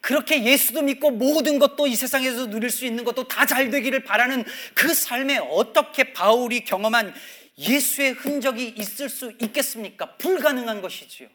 그렇게 0.00 0.42
예수도 0.44 0.82
믿고 0.82 1.10
모든 1.10 1.58
것도 1.58 1.86
이 1.86 1.94
세상에서 1.94 2.48
누릴 2.48 2.70
수 2.70 2.86
있는 2.86 3.04
것도 3.04 3.28
다 3.28 3.44
잘 3.44 3.70
되기를 3.70 4.04
바라는 4.04 4.44
그 4.74 4.94
삶에 4.94 5.38
어떻게 5.38 6.12
바울이 6.12 6.64
경험한 6.64 7.12
예수의 7.58 8.12
흔적이 8.12 8.68
있을 8.68 9.08
수 9.08 9.32
있겠습니까? 9.40 10.16
불가능한 10.16 10.80
것이지요. 10.80 11.28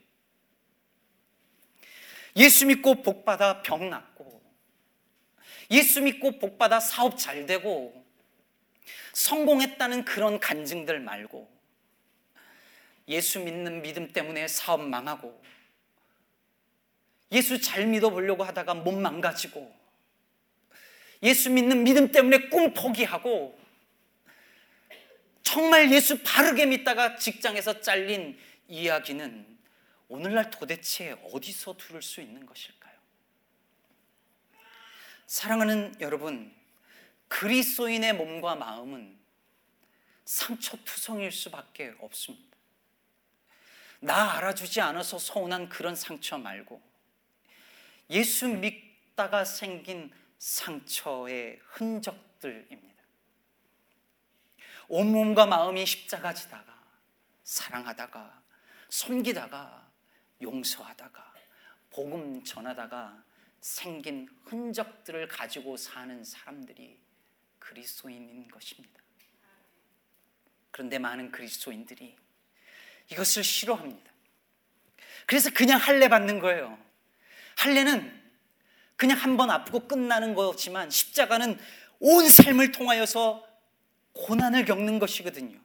예수 2.38 2.66
믿고 2.66 3.04
복받아 3.04 3.62
병 3.62 3.90
낫고, 3.90 4.42
예수 5.72 6.02
믿고 6.02 6.40
복받아 6.40 6.80
사업 6.80 7.18
잘 7.18 7.46
되고, 7.46 8.04
성공했다는 9.14 10.06
그런 10.06 10.40
간증들 10.40 11.00
말고, 11.00 11.55
예수 13.08 13.40
믿는 13.40 13.82
믿음 13.82 14.12
때문에 14.12 14.48
사업 14.48 14.82
망하고 14.82 15.42
예수 17.32 17.60
잘 17.60 17.86
믿어보려고 17.88 18.44
하다가 18.44 18.74
몸 18.74 19.02
망가지고 19.02 19.74
예수 21.24 21.50
믿는 21.50 21.84
믿음 21.84 22.12
때문에 22.12 22.50
꿈 22.50 22.74
포기하고 22.74 23.60
정말 25.44 25.92
예수 25.92 26.22
바르게 26.24 26.66
믿다가 26.66 27.16
직장에서 27.16 27.82
잘린 27.82 28.38
이야기는 28.68 29.56
오늘날 30.08 30.50
도대체 30.50 31.12
어디서 31.32 31.78
들을 31.78 32.02
수 32.02 32.22
있는 32.22 32.46
것일까요? 32.46 32.96
사랑하는 35.28 35.96
여러분, 36.00 36.54
그리스도인의 37.28 38.14
몸과 38.14 38.56
마음은 38.56 39.18
상처 40.26 40.78
투성일 40.84 41.32
수밖에 41.32 41.94
없습니다. 42.00 42.55
나 44.06 44.34
알아주지 44.34 44.82
않아서 44.82 45.18
서운한 45.18 45.68
그런 45.68 45.96
상처 45.96 46.38
말고 46.38 46.80
예수 48.12 48.48
믿다가 48.48 49.44
생긴 49.44 50.12
상처의 50.38 51.60
흔적들입니다. 51.64 53.04
온몸과 54.88 55.48
마음이 55.48 55.88
십자가 55.88 56.36
지다가 56.36 56.80
사랑하다가 57.44 58.44
섬기다가 58.90 59.92
용서하다가 60.40 61.34
복음 61.90 62.44
전하다가 62.44 63.24
생긴 63.60 64.30
흔적들을 64.44 65.28
가지고 65.28 65.78
사는 65.78 66.24
사람들이 66.24 67.00
그리스도인인 67.58 68.48
것입니다. 68.50 69.02
그런데 70.70 71.00
많은 71.00 71.32
그리스도인들이 71.32 72.16
이것을 73.12 73.44
싫어합니다. 73.44 74.12
그래서 75.26 75.50
그냥 75.52 75.80
할례 75.80 76.08
받는 76.08 76.40
거예요. 76.40 76.78
할례는 77.58 78.24
그냥 78.96 79.18
한 79.18 79.38
번 79.38 79.50
아프고 79.52 79.88
끝나는 79.88 80.36
거지만 80.36 80.90
십자가는 80.90 81.60
온 82.00 82.30
삶을 82.30 82.72
통하여서 82.72 83.46
고난을 84.14 84.66
겪는 84.66 85.00
것이거든요. 85.00 85.60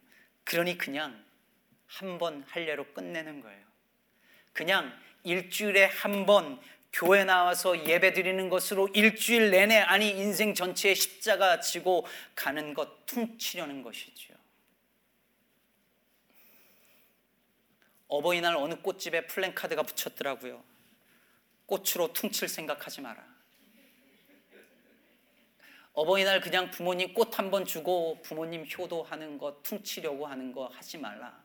그러니 0.45 0.77
그냥 0.79 1.23
한 1.87 2.19
번 2.19 2.45
할례로 2.49 2.93
끝내는 2.93 3.41
거예요. 3.41 3.65
그냥 4.53 4.93
일주일에 5.25 5.85
한 5.87 6.27
번 6.27 6.61
교회 6.93 7.25
나와서 7.25 7.87
예배 7.87 8.15
드리는 8.15 8.49
것으로 8.49 8.89
일주일 8.89 9.51
내내 9.51 9.79
아니 9.79 10.09
인생 10.11 10.55
전체에 10.55 10.95
십자가 10.95 11.61
지고 11.61 12.05
가는 12.35 12.75
것 12.75 13.07
퉁치려는 13.07 13.83
것이죠. 13.83 14.30
어버이날 18.11 18.57
어느 18.57 18.75
꽃집에 18.75 19.29
플랜카드가 19.29 19.85
붙였더라고요. 19.85 20.63
꽃으로 21.67 22.13
퉁칠 22.13 22.49
생각하지 22.49 23.01
마라. 23.03 23.25
어버이날 25.93 26.41
그냥 26.41 26.71
부모님 26.71 27.15
꽃 27.15 27.31
한 27.39 27.51
번 27.51 27.65
주고 27.65 28.21
부모님 28.23 28.67
효도하는 28.67 29.39
거 29.39 29.63
퉁치려고 29.63 30.27
하는 30.27 30.53
거 30.53 30.67
하지 30.67 30.99
말라. 30.99 31.41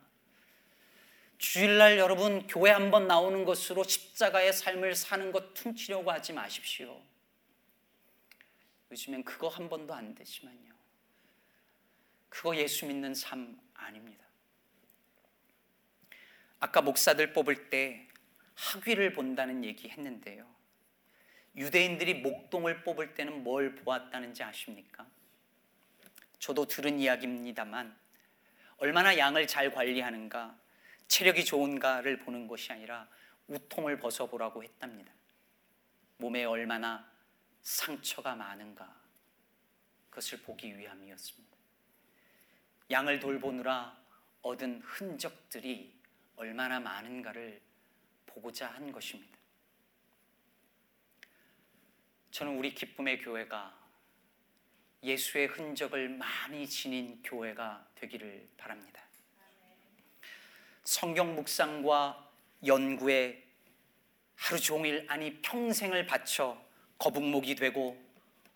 주일날 1.37 1.99
여러분 1.99 2.47
교회 2.47 2.71
한 2.71 2.89
번 2.89 3.07
나오는 3.07 3.45
것으로 3.45 3.83
십자가의 3.83 4.51
삶을 4.51 4.95
사는 4.95 5.31
것 5.31 5.53
퉁치려고 5.53 6.09
하지 6.11 6.33
마십시오. 6.33 6.99
요즘엔 8.89 9.23
그거 9.23 9.49
한 9.49 9.69
번도 9.69 9.93
안 9.93 10.15
되지만요. 10.15 10.73
그거 12.29 12.55
예수 12.55 12.87
믿는 12.87 13.13
삶 13.13 13.59
아닙니다. 13.75 14.24
아까 16.59 16.81
목사들 16.81 17.33
뽑을 17.33 17.69
때 17.69 18.07
학위를 18.55 19.13
본다는 19.13 19.63
얘기 19.63 19.89
했는데요. 19.89 20.45
유대인들이 21.55 22.15
목동을 22.15 22.83
뽑을 22.83 23.13
때는 23.13 23.43
뭘 23.43 23.75
보았다는지 23.75 24.43
아십니까? 24.43 25.07
저도 26.39 26.65
들은 26.65 26.99
이야기입니다만 26.99 27.97
얼마나 28.77 29.17
양을 29.17 29.47
잘 29.47 29.71
관리하는가, 29.71 30.57
체력이 31.07 31.45
좋은가를 31.45 32.19
보는 32.19 32.47
것이 32.47 32.71
아니라 32.71 33.07
우통을 33.47 33.99
벗어보라고 33.99 34.63
했답니다. 34.63 35.13
몸에 36.17 36.43
얼마나 36.43 37.09
상처가 37.61 38.35
많은가 38.35 38.93
그것을 40.09 40.41
보기 40.41 40.77
위함이었습니다. 40.77 41.55
양을 42.91 43.19
돌보느라 43.19 43.97
얻은 44.41 44.81
흔적들이 44.81 45.94
얼마나 46.35 46.79
많은가를 46.79 47.61
보고자 48.25 48.67
한 48.67 48.91
것입니다. 48.91 49.35
저는 52.31 52.57
우리 52.57 52.73
기쁨의 52.73 53.21
교회가 53.21 53.73
예수의 55.03 55.47
흔적을 55.47 56.09
많이 56.09 56.67
지닌 56.67 57.21
교회가 57.23 57.87
되기를 57.95 58.49
바랍니다. 58.57 59.01
성경 60.83 61.35
묵상과 61.35 62.31
연구에 62.65 63.43
하루 64.35 64.59
종일 64.59 65.05
아니 65.07 65.41
평생을 65.41 66.05
바쳐 66.07 66.61
거북목이 66.97 67.55
되고 67.55 68.01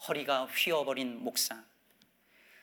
허리가 0.07 0.45
휘어버린 0.45 1.23
목사. 1.23 1.63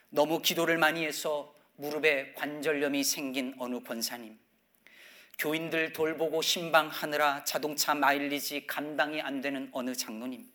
너무 0.09 0.41
기도를 0.41 0.77
많이 0.77 1.05
해서 1.05 1.53
무릎에 1.75 2.33
관절염이 2.33 3.03
생긴 3.03 3.55
어느 3.59 3.79
권사님. 3.81 4.37
교인들 5.37 5.93
돌보고 5.93 6.41
신방하느라 6.41 7.43
자동차 7.43 7.93
마일리지 7.93 8.65
감당이 8.65 9.21
안 9.21 9.39
되는 9.39 9.69
어느 9.71 9.93
장로님. 9.93 10.51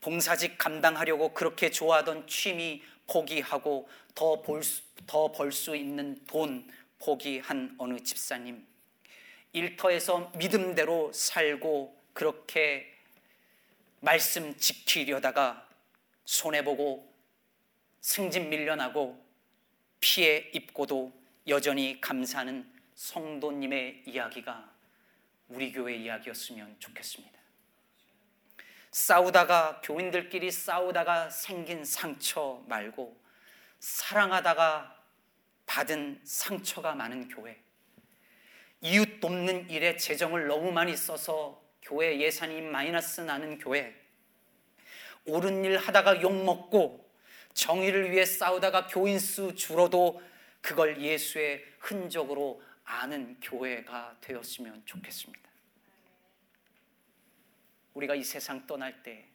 봉사직 0.00 0.58
감당하려고 0.58 1.32
그렇게 1.32 1.70
좋아하던 1.70 2.26
취미 2.26 2.82
포기하고 3.06 3.88
더벌수 5.06 5.76
있는 5.76 6.20
돈 6.26 6.68
포기한 6.98 7.76
어느 7.78 8.00
집사님. 8.00 8.66
일터에서 9.52 10.32
믿음대로 10.36 11.12
살고 11.12 11.96
그렇게 12.12 12.92
말씀 14.00 14.56
지키려다가 14.56 15.68
손해보고 16.24 17.08
승진 18.00 18.50
밀려나고 18.50 19.24
피해 20.00 20.50
입고도 20.52 21.12
여전히 21.46 22.00
감사하는 22.00 22.73
성도님의 22.94 24.02
이야기가 24.06 24.72
우리 25.48 25.72
교회 25.72 25.96
이야기였으면 25.96 26.76
좋겠습니다. 26.78 27.38
싸우다가 28.90 29.80
교인들끼리 29.82 30.50
싸우다가 30.50 31.28
생긴 31.28 31.84
상처 31.84 32.62
말고 32.68 33.20
사랑하다가 33.80 35.02
받은 35.66 36.20
상처가 36.22 36.94
많은 36.94 37.28
교회. 37.28 37.60
이웃 38.80 39.20
돕는 39.20 39.70
일에 39.70 39.96
재정을 39.96 40.46
너무 40.46 40.70
많이 40.70 40.96
써서 40.96 41.60
교회 41.82 42.20
예산이 42.20 42.60
마이너스 42.62 43.20
나는 43.22 43.58
교회. 43.58 43.94
옳은 45.26 45.64
일 45.64 45.78
하다가 45.78 46.22
욕먹고 46.22 47.04
정의를 47.54 48.10
위해 48.10 48.24
싸우다가 48.24 48.86
교인 48.86 49.18
수 49.18 49.54
줄어도 49.54 50.22
그걸 50.60 51.00
예수의 51.00 51.64
흔적으로 51.78 52.62
아는 52.84 53.38
교회가 53.40 54.16
되었으면 54.20 54.82
좋겠습니다. 54.84 55.42
우리가 57.94 58.14
이 58.14 58.22
세상 58.24 58.66
떠날 58.66 59.02
때 59.02 59.26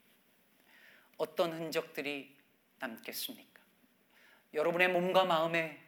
어떤 1.18 1.54
흔적들이 1.54 2.36
남겠습니까? 2.80 3.60
여러분의 4.54 4.90
몸과 4.90 5.26
마음에 5.26 5.80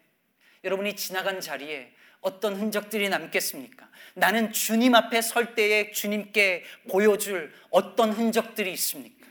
여러분이 0.64 0.96
지나간 0.96 1.42
자리에 1.42 1.94
어떤 2.22 2.56
흔적들이 2.56 3.10
남겠습니까? 3.10 3.90
나는 4.14 4.52
주님 4.52 4.94
앞에 4.94 5.22
설 5.22 5.56
때에 5.56 5.92
주님께 5.92 6.64
보여줄 6.90 7.54
어떤 7.72 8.12
흔적들이 8.12 8.72
있습니까? 8.74 9.28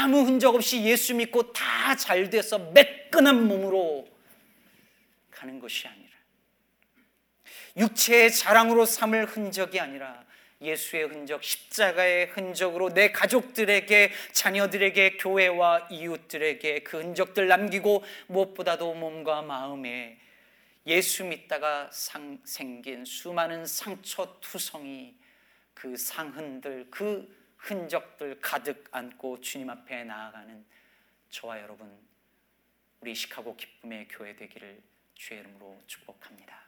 아무 0.00 0.22
흔적 0.22 0.54
없이 0.54 0.82
예수 0.84 1.14
믿고 1.14 1.52
다 1.52 1.78
잘 1.96 2.28
돼서 2.30 2.58
매끈한 2.58 3.46
몸으로 3.46 4.06
가는 5.30 5.58
것이 5.58 5.86
아니라 5.88 6.07
육체의 7.78 8.32
자랑으로 8.32 8.84
삼을 8.84 9.26
흔적이 9.26 9.80
아니라 9.80 10.24
예수의 10.60 11.04
흔적, 11.04 11.42
십자가의 11.44 12.26
흔적으로 12.26 12.88
내 12.92 13.12
가족들에게, 13.12 14.10
자녀들에게, 14.32 15.16
교회와 15.18 15.88
이웃들에게 15.90 16.80
그 16.80 16.98
흔적들 16.98 17.46
남기고 17.46 18.02
무엇보다도 18.26 18.94
몸과 18.94 19.42
마음에 19.42 20.18
예수 20.86 21.24
믿다가 21.24 21.90
상, 21.92 22.40
생긴 22.44 23.04
수많은 23.04 23.66
상처 23.66 24.40
투성이 24.40 25.14
그 25.74 25.96
상흔들, 25.96 26.88
그 26.90 27.36
흔적들 27.56 28.40
가득 28.40 28.88
안고 28.90 29.40
주님 29.40 29.70
앞에 29.70 30.04
나아가는 30.04 30.64
저와 31.30 31.60
여러분, 31.60 31.88
우리 33.00 33.14
시카고 33.14 33.54
기쁨의 33.54 34.08
교회 34.08 34.34
되기를 34.34 34.80
주의 35.14 35.40
이름으로 35.40 35.80
축복합니다. 35.86 36.67